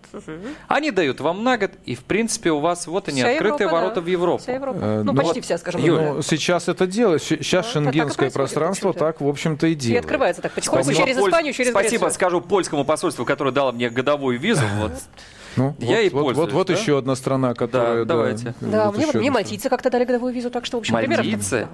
Они 0.68 0.90
дают 0.90 1.20
вам 1.20 1.42
на 1.42 1.58
год, 1.58 1.72
и 1.84 1.94
в 1.94 2.04
принципе 2.04 2.50
у 2.52 2.60
вас 2.60 2.86
вот 2.86 3.08
они, 3.08 3.20
вся 3.20 3.32
открытые 3.32 3.66
Европа, 3.66 3.74
ворота 3.74 3.94
да. 3.96 4.00
в 4.02 4.06
Европу. 4.06 4.42
Вся 4.42 4.54
Европа. 4.54 4.78
Э, 4.80 5.02
ну, 5.02 5.12
ну 5.12 5.14
почти 5.18 5.40
вот, 5.40 5.44
вся, 5.44 5.58
скажем 5.58 5.80
так. 5.82 5.90
Ну, 5.90 6.22
сейчас 6.22 6.68
это 6.68 6.86
делает. 6.86 7.22
Сейчас 7.22 7.66
так 7.66 7.70
и 7.70 7.72
шенгенское 7.72 8.30
происходит, 8.30 8.32
пространство 8.34 8.92
так, 8.92 9.20
в 9.20 9.28
общем-то, 9.28 9.66
и 9.66 9.72
И 9.72 9.74
делает. 9.74 10.04
открывается 10.04 10.42
так 10.42 10.52
потихоньку 10.52 10.84
Спасибо, 10.84 11.06
через 11.06 11.18
Испанию, 11.18 11.52
через 11.52 11.70
Спасибо, 11.70 11.90
Грецию. 11.90 12.10
скажу 12.12 12.40
польскому 12.40 12.84
посольству, 12.84 13.24
которое 13.24 13.50
дало 13.50 13.72
мне 13.72 13.90
годовую 13.90 14.38
визу. 14.38 14.62
Вот. 14.78 14.92
Ну, 15.56 15.74
Я 15.80 15.96
вот, 15.96 16.04
и 16.04 16.08
вот, 16.10 16.12
вот, 16.12 16.24
пользуюсь, 16.24 16.52
вот 16.52 16.66
да? 16.68 16.72
еще 16.74 16.98
одна 16.98 17.16
страна, 17.16 17.54
которая... 17.54 18.04
давайте. 18.04 18.54
Да, 18.60 18.90
вот 18.90 18.98
мне, 18.98 19.06
мне 19.12 19.30
мальтийцы 19.30 19.68
как-то 19.68 19.90
дали 19.90 20.04
годовую 20.04 20.32
визу, 20.32 20.50
так 20.50 20.66
что, 20.66 20.76
в 20.76 20.80
общем, 20.80 20.94
примеров- 20.94 21.24
Мальдивцы? 21.24 21.66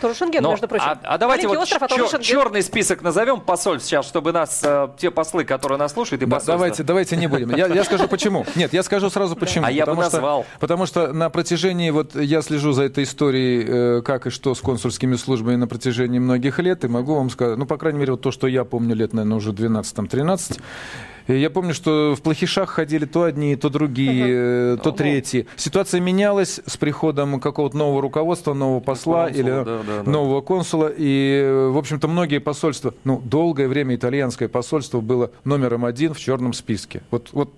Тоже 0.00 0.14
Шенген, 0.14 0.42
Но- 0.42 0.50
между 0.50 0.68
прочим. 0.68 0.84
а, 0.86 0.98
а 1.02 1.18
давайте 1.18 1.48
Маленький 1.48 1.68
вот 1.72 1.78
остров, 1.80 1.82
а 1.82 2.16
чер- 2.16 2.22
черный 2.22 2.62
список 2.62 3.02
назовем 3.02 3.40
посольств 3.40 3.88
сейчас, 3.88 4.06
чтобы 4.06 4.32
нас, 4.32 4.60
э, 4.62 4.88
те 4.98 5.10
послы, 5.10 5.44
которые 5.44 5.78
нас 5.78 5.92
слушают, 5.92 6.22
и 6.22 6.26
Да, 6.26 6.38
давайте, 6.46 6.82
давайте 6.82 7.16
не 7.16 7.26
будем. 7.26 7.54
Я, 7.54 7.66
я 7.66 7.84
скажу 7.84 8.06
почему. 8.08 8.44
Нет, 8.56 8.72
я 8.72 8.82
скажу 8.82 9.08
сразу 9.10 9.36
почему. 9.36 9.64
А 9.66 9.70
я 9.70 9.84
бы 9.86 9.92
Потому 9.92 10.02
что- 10.02 10.16
назвал. 10.16 10.46
Потому 10.60 10.86
что 10.86 11.12
на 11.12 11.30
протяжении, 11.30 11.90
вот 11.90 12.14
я 12.14 12.42
слежу 12.42 12.72
за 12.72 12.82
этой 12.84 13.04
историей, 13.04 13.64
э, 13.98 14.02
как 14.02 14.26
и 14.26 14.30
что 14.30 14.54
с 14.54 14.60
консульскими 14.60 15.16
службами 15.16 15.56
на 15.56 15.66
протяжении 15.66 16.18
многих 16.18 16.58
лет, 16.58 16.84
и 16.84 16.88
могу 16.88 17.14
вам 17.14 17.30
сказать, 17.30 17.56
ну, 17.56 17.64
по 17.66 17.76
крайней 17.78 17.98
мере, 18.00 18.12
вот 18.12 18.20
то, 18.20 18.30
что 18.30 18.46
я 18.46 18.64
помню 18.64 18.94
лет, 18.94 19.12
наверное, 19.14 19.36
уже 19.36 19.52
12-13, 19.52 20.58
и 20.58 21.15
я 21.34 21.50
помню, 21.50 21.74
что 21.74 22.14
в 22.16 22.22
плохишах 22.22 22.70
ходили 22.70 23.04
то 23.04 23.24
одни, 23.24 23.56
то 23.56 23.68
другие, 23.68 24.26
э, 24.74 24.76
то 24.82 24.90
Ну, 24.90 24.96
третьи. 24.96 25.46
Ситуация 25.56 26.00
менялась 26.00 26.60
с 26.66 26.76
приходом 26.76 27.40
какого-то 27.40 27.76
нового 27.76 28.02
руководства, 28.02 28.54
нового 28.54 28.80
посла 28.80 29.26
Консула, 29.26 29.42
или 29.42 29.50
да, 29.50 29.64
да, 29.64 30.02
да. 30.04 30.10
нового 30.10 30.40
консула. 30.40 30.92
И, 30.96 31.40
э, 31.44 31.68
в 31.68 31.78
общем-то, 31.78 32.08
многие 32.08 32.38
посольства, 32.38 32.94
ну, 33.04 33.20
долгое 33.24 33.68
время 33.68 33.96
итальянское 33.96 34.48
посольство 34.48 35.00
было 35.00 35.30
номером 35.44 35.84
один 35.84 36.14
в 36.14 36.18
черном 36.18 36.52
списке. 36.52 37.02
Вот, 37.10 37.30
вот, 37.32 37.52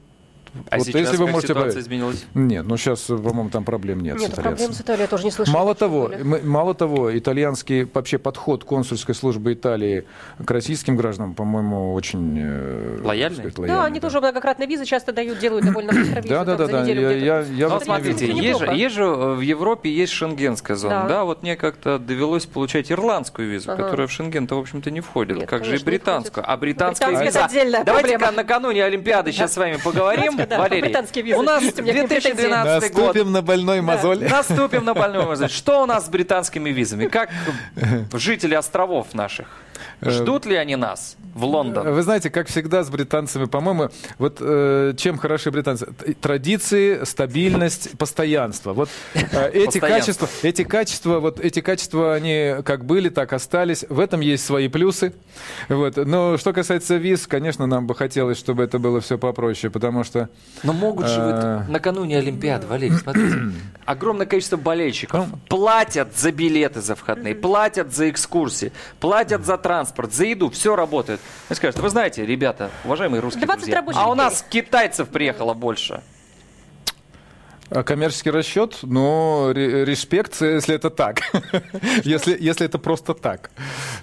А 0.70 0.76
вот 0.78 0.86
сейчас 0.86 1.00
если 1.02 1.16
вы 1.16 1.24
как 1.26 1.34
можете 1.34 1.52
ситуация 1.54 1.80
изменилась? 1.82 2.24
Нет, 2.34 2.66
ну 2.66 2.76
сейчас, 2.76 3.00
по-моему, 3.02 3.50
там 3.50 3.64
проблем 3.64 4.00
нет, 4.00 4.18
Нет, 4.18 4.30
с 4.30 4.34
проблем 4.34 4.54
итальянцами. 4.54 4.76
с 4.76 4.80
Италией 4.80 5.02
я 5.02 5.08
тоже 5.08 5.24
не 5.24 5.30
слышала. 5.30 5.54
Мало 5.56 5.74
того, 5.74 6.10
мы- 6.22 6.40
мало 6.42 6.74
того, 6.74 7.16
итальянский 7.16 7.84
вообще 7.92 8.18
подход 8.18 8.64
консульской 8.64 9.14
службы 9.14 9.52
Италии 9.52 10.04
к 10.44 10.50
российским 10.50 10.96
гражданам, 10.96 11.34
по-моему, 11.34 11.94
очень 11.94 12.36
э, 12.40 12.98
Лояльный? 13.02 13.36
сказать, 13.36 13.54
Да, 13.54 13.62
лояльный, 13.62 13.86
они 13.86 14.00
тоже 14.00 14.20
многократно 14.20 14.64
визы 14.66 14.84
часто 14.84 15.12
дают, 15.12 15.38
делают 15.38 15.64
довольно 15.66 15.92
быстро 15.92 16.20
визы. 16.20 16.28
Да, 16.28 16.44
да, 16.44 16.56
да, 16.56 16.66
да. 16.66 16.84
Я, 16.84 17.10
я, 17.12 17.40
я 17.40 17.68
Ну, 17.68 17.74
вот 17.74 17.84
смотрите, 17.84 18.26
видел. 18.26 18.40
есть 18.40 18.58
же, 18.58 18.64
неплохо. 18.64 18.72
есть 18.78 18.94
же 18.94 19.02
э, 19.04 19.34
в 19.34 19.40
Европе 19.40 19.90
есть 19.92 20.12
шенгенская 20.12 20.76
зона, 20.76 21.02
Да. 21.02 21.08
да. 21.08 21.24
вот 21.24 21.42
мне 21.42 21.56
как-то 21.56 21.98
довелось 21.98 22.46
получать 22.46 22.90
ирландскую 22.90 23.48
визу, 23.50 23.68
которая 23.76 24.06
в 24.06 24.12
шенген-то, 24.12 24.54
в 24.56 24.60
общем-то, 24.60 24.90
не 24.90 25.00
входит. 25.00 25.46
Как 25.46 25.64
же 25.64 25.76
и 25.76 25.82
британскую. 25.84 26.44
А 26.48 26.56
британская 26.56 27.24
виза... 27.24 27.48
Давайте-ка 27.84 28.30
накануне 28.32 28.84
Олимпиады 28.84 29.32
сейчас 29.32 29.52
с 29.52 29.56
вами 29.56 29.78
поговорим, 29.82 30.36
да, 30.48 30.58
Валерий. 30.58 30.82
британские 30.82 31.24
визы. 31.24 31.38
У 31.38 31.42
нас 31.42 31.62
Есть 31.62 31.78
у 31.78 31.82
меня 31.82 31.92
к 31.92 31.96
ним 31.96 32.08
претензии. 32.08 32.34
2012 32.34 32.92
год. 32.92 33.06
Наступим 33.06 33.32
на 33.32 33.42
больной 33.42 33.80
мозоль. 33.80 34.24
Наступим 34.28 34.84
на 34.84 34.94
больную 34.94 35.26
мозоль. 35.26 35.50
Что 35.50 35.82
у 35.82 35.86
нас 35.86 36.06
с 36.06 36.08
британскими 36.08 36.70
визами? 36.70 37.06
Как 37.06 37.30
жители 38.12 38.54
островов 38.54 39.14
наших? 39.14 39.46
Ждут 40.00 40.46
ли 40.46 40.56
они 40.56 40.76
нас 40.76 41.16
в 41.34 41.44
Лондон? 41.44 41.92
Вы 41.92 42.02
знаете, 42.02 42.30
как 42.30 42.48
всегда 42.48 42.82
с 42.84 42.90
британцами, 42.90 43.46
по-моему, 43.46 43.90
вот 44.18 44.38
э, 44.40 44.94
чем 44.96 45.18
хороши 45.18 45.50
британцы? 45.50 45.86
Традиции, 46.20 47.04
стабильность, 47.04 47.96
постоянство. 47.98 48.72
Вот 48.72 48.88
э, 49.14 49.20
эти 49.52 49.78
Постоянство. 49.78 49.88
качества, 49.88 50.28
эти 50.42 50.64
качества, 50.64 51.20
вот 51.20 51.40
эти 51.40 51.60
качества, 51.60 52.14
они 52.14 52.56
как 52.64 52.84
были, 52.84 53.08
так 53.08 53.32
остались. 53.32 53.84
В 53.88 54.00
этом 54.00 54.20
есть 54.20 54.44
свои 54.44 54.68
плюсы. 54.68 55.12
Вот. 55.68 55.96
Но 55.96 56.36
что 56.36 56.52
касается 56.52 56.96
виз, 56.96 57.26
конечно, 57.26 57.66
нам 57.66 57.86
бы 57.86 57.94
хотелось, 57.94 58.38
чтобы 58.38 58.62
это 58.64 58.78
было 58.78 59.00
все 59.00 59.18
попроще, 59.18 59.70
потому 59.70 60.04
что 60.04 60.28
Но 60.62 60.72
могут 60.72 61.06
же 61.08 61.16
А. 61.20 61.58
вот 61.58 61.68
накануне 61.68 62.18
Олимпиады, 62.18 62.66
Валерий, 62.66 62.96
смотрите, 62.96 63.36
огромное 63.84 64.26
количество 64.26 64.56
болельщиков 64.56 65.26
платят 65.48 66.16
за 66.16 66.32
билеты 66.32 66.80
за 66.80 66.94
входные, 66.94 67.34
платят 67.34 67.94
за 67.94 68.10
экскурсии, 68.10 68.72
платят 69.00 69.44
за 69.44 69.56
транспорт, 69.68 70.14
за 70.14 70.24
еду, 70.24 70.48
все 70.48 70.74
работает. 70.74 71.20
Вы 71.50 71.54
скажете, 71.54 71.82
вы 71.82 71.90
знаете, 71.90 72.24
ребята, 72.24 72.70
уважаемые 72.86 73.20
русские 73.20 73.44
20 73.44 73.60
друзья, 73.60 73.76
рабочих 73.76 74.00
а 74.00 74.08
у 74.10 74.14
нас 74.14 74.42
китайцев 74.48 75.10
приехало 75.10 75.52
больше. 75.52 76.00
А 77.68 77.82
коммерческий 77.82 78.30
расчет, 78.30 78.78
ну, 78.80 79.52
ре- 79.52 79.84
респект, 79.84 80.40
если 80.40 80.74
это 80.74 80.88
так. 80.88 81.18
если, 82.04 82.34
если 82.40 82.64
это 82.64 82.78
просто 82.78 83.12
так. 83.12 83.50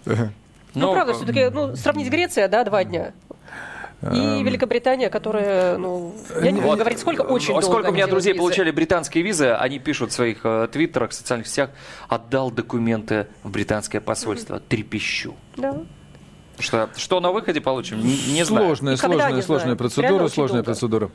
Ну, 0.06 0.30
Но, 0.75 0.93
правда, 0.93 1.15
все-таки, 1.15 1.49
ну, 1.49 1.75
сравнить 1.75 2.10
Греция, 2.12 2.47
да, 2.47 2.63
два 2.63 2.84
дня. 2.84 3.13
И 4.01 4.43
Великобритания, 4.43 5.10
которая, 5.10 5.77
ну, 5.77 6.13
я 6.41 6.51
не 6.51 6.62
буду 6.62 6.77
говорить, 6.77 6.99
сколько, 6.99 7.21
очень 7.21 7.53
долго 7.53 7.65
Сколько 7.65 7.89
у 7.89 7.93
меня 7.93 8.08
друзей 8.08 8.34
визы. 8.34 8.39
получали 8.41 8.71
британские 8.71 9.23
визы, 9.23 9.49
они 9.51 9.79
пишут 9.79 10.12
в 10.12 10.13
своих 10.13 10.39
э, 10.43 10.67
твиттерах, 10.71 11.12
социальных 11.13 11.47
сетях, 11.47 11.71
отдал 12.08 12.51
документы 12.51 13.27
в 13.43 13.49
британское 13.49 14.01
посольство, 14.01 14.60
трепещу. 14.60 15.34
Да. 15.58 15.81
Что, 16.58 16.89
что 16.95 17.19
на 17.19 17.31
выходе 17.34 17.60
получим, 17.60 17.99
не, 17.99 18.17
не 18.31 18.45
знаю. 18.45 18.67
Сложная, 18.67 18.93
Никогда 18.93 19.15
сложная, 19.17 19.36
не 19.36 19.41
сложная 19.41 19.63
знаем. 19.63 19.77
процедура, 19.77 20.10
Реально 20.10 20.29
сложная 20.29 20.63
долго. 20.63 20.65
процедура. 20.65 21.12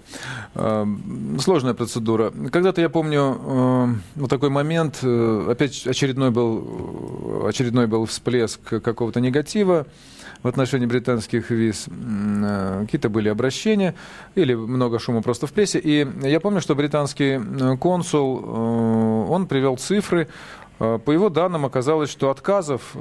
Эм, 0.54 1.38
Сложная 1.40 1.74
процедура. 1.74 2.30
Когда-то 2.52 2.80
я 2.82 2.90
помню 2.90 3.20
эм, 3.40 4.02
вот 4.16 4.28
такой 4.28 4.50
момент, 4.50 4.98
э, 5.02 5.46
опять 5.50 5.86
очередной 5.86 6.30
был, 6.30 7.42
э, 7.44 7.48
очередной 7.48 7.86
был 7.86 8.04
всплеск 8.04 8.60
какого-то 8.82 9.20
негатива 9.20 9.86
в 10.42 10.48
отношении 10.48 10.87
британских 10.87 11.50
виз. 11.50 11.87
Э, 11.88 12.81
Какие-то 12.83 13.09
были 13.09 13.29
обращения 13.29 13.94
или 14.35 14.55
много 14.55 14.98
шума 14.98 15.22
просто 15.22 15.46
в 15.46 15.53
прессе. 15.53 15.79
И 15.79 16.07
я 16.22 16.40
помню, 16.40 16.61
что 16.61 16.74
британский 16.74 17.38
э, 17.38 17.76
консул, 17.76 18.40
э, 18.40 19.31
он 19.31 19.46
привел 19.46 19.76
цифры, 19.76 20.29
по 20.80 21.10
его 21.10 21.28
данным 21.28 21.66
оказалось, 21.66 22.08
что 22.08 22.30
отказов, 22.30 22.80
э, 22.94 22.98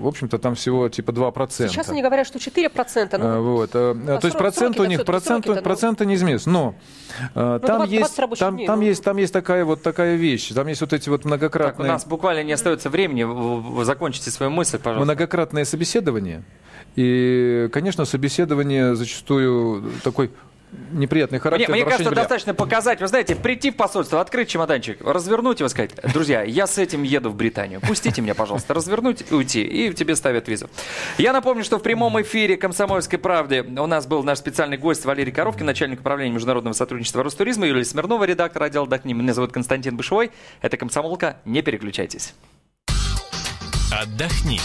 в 0.00 0.06
общем-то, 0.06 0.38
там 0.38 0.54
всего 0.54 0.88
типа 0.88 1.10
2%. 1.10 1.68
Сейчас 1.68 1.88
они 1.88 2.02
говорят, 2.02 2.24
что 2.24 2.38
4%. 2.38 3.18
Ну, 3.18 3.26
А, 3.26 3.40
Вот. 3.40 3.70
э, 3.74 4.18
То 4.20 4.26
есть 4.26 4.38
процент 4.38 4.78
у 4.78 4.84
них, 4.84 5.04
процент, 5.04 5.44
ну. 5.46 5.56
проценты 5.60 6.06
не 6.06 6.14
изменятся. 6.14 6.48
Но 6.50 6.76
э, 7.34 7.58
там 7.66 7.78
20 7.88 7.90
есть, 7.92 8.16
там, 8.38 8.56
дней, 8.56 8.66
там 8.66 8.78
ну. 8.78 8.86
есть, 8.86 9.02
там 9.02 9.16
есть 9.16 9.32
такая 9.32 9.64
вот 9.64 9.82
такая 9.82 10.14
вещь. 10.14 10.48
Там 10.54 10.68
есть 10.68 10.80
вот 10.82 10.92
эти 10.92 11.08
вот 11.08 11.22
Так, 11.22 11.26
у 11.26 11.28
многократные, 11.28 11.88
нас 11.90 12.06
буквально 12.06 12.44
не 12.44 12.52
остается 12.52 12.88
времени. 12.90 13.24
В- 13.24 13.80
в- 13.80 13.84
Закончите 13.84 14.30
свою 14.30 14.52
мысль, 14.52 14.78
пожалуйста. 14.78 15.04
многократные 15.04 15.64
собеседования. 15.64 16.44
И, 16.94 17.68
конечно, 17.72 18.04
собеседование 18.04 18.94
зачастую 18.94 19.90
такой 20.04 20.30
неприятный 20.92 21.36
Мне, 21.36 21.42
характер. 21.42 21.70
мне 21.70 21.82
в 21.82 21.88
кажется, 21.88 22.10
бля- 22.10 22.14
достаточно 22.14 22.54
показать, 22.54 23.00
вы 23.00 23.08
знаете, 23.08 23.36
прийти 23.36 23.70
в 23.70 23.76
посольство, 23.76 24.20
открыть 24.20 24.48
чемоданчик, 24.48 25.00
развернуть 25.04 25.60
его, 25.60 25.68
сказать, 25.68 25.90
друзья, 26.12 26.42
я 26.42 26.66
с 26.66 26.78
этим 26.78 27.02
еду 27.02 27.30
в 27.30 27.34
Британию, 27.34 27.80
пустите 27.80 28.20
меня, 28.22 28.34
пожалуйста, 28.34 28.74
развернуть 28.74 29.24
и 29.30 29.34
уйти, 29.34 29.62
и 29.62 29.92
тебе 29.92 30.16
ставят 30.16 30.48
визу. 30.48 30.68
Я 31.18 31.32
напомню, 31.32 31.64
что 31.64 31.78
в 31.78 31.82
прямом 31.82 32.20
эфире 32.22 32.56
«Комсомольской 32.56 33.18
правды» 33.18 33.62
у 33.62 33.86
нас 33.86 34.06
был 34.06 34.22
наш 34.22 34.38
специальный 34.38 34.76
гость 34.76 35.04
Валерий 35.04 35.32
Коровкин, 35.32 35.66
начальник 35.66 36.00
управления 36.00 36.32
международного 36.34 36.74
сотрудничества 36.74 37.22
Ростуризма, 37.22 37.66
Юлия 37.66 37.84
Смирнова, 37.84 38.24
редактор 38.24 38.62
отдела 38.62 38.84
«Отдохни». 38.84 39.12
Меня 39.12 39.34
зовут 39.34 39.52
Константин 39.52 39.96
Бышевой, 39.96 40.30
это 40.62 40.76
«Комсомолка», 40.76 41.38
не 41.44 41.62
переключайтесь. 41.62 42.34
Отдохни. 43.92 44.60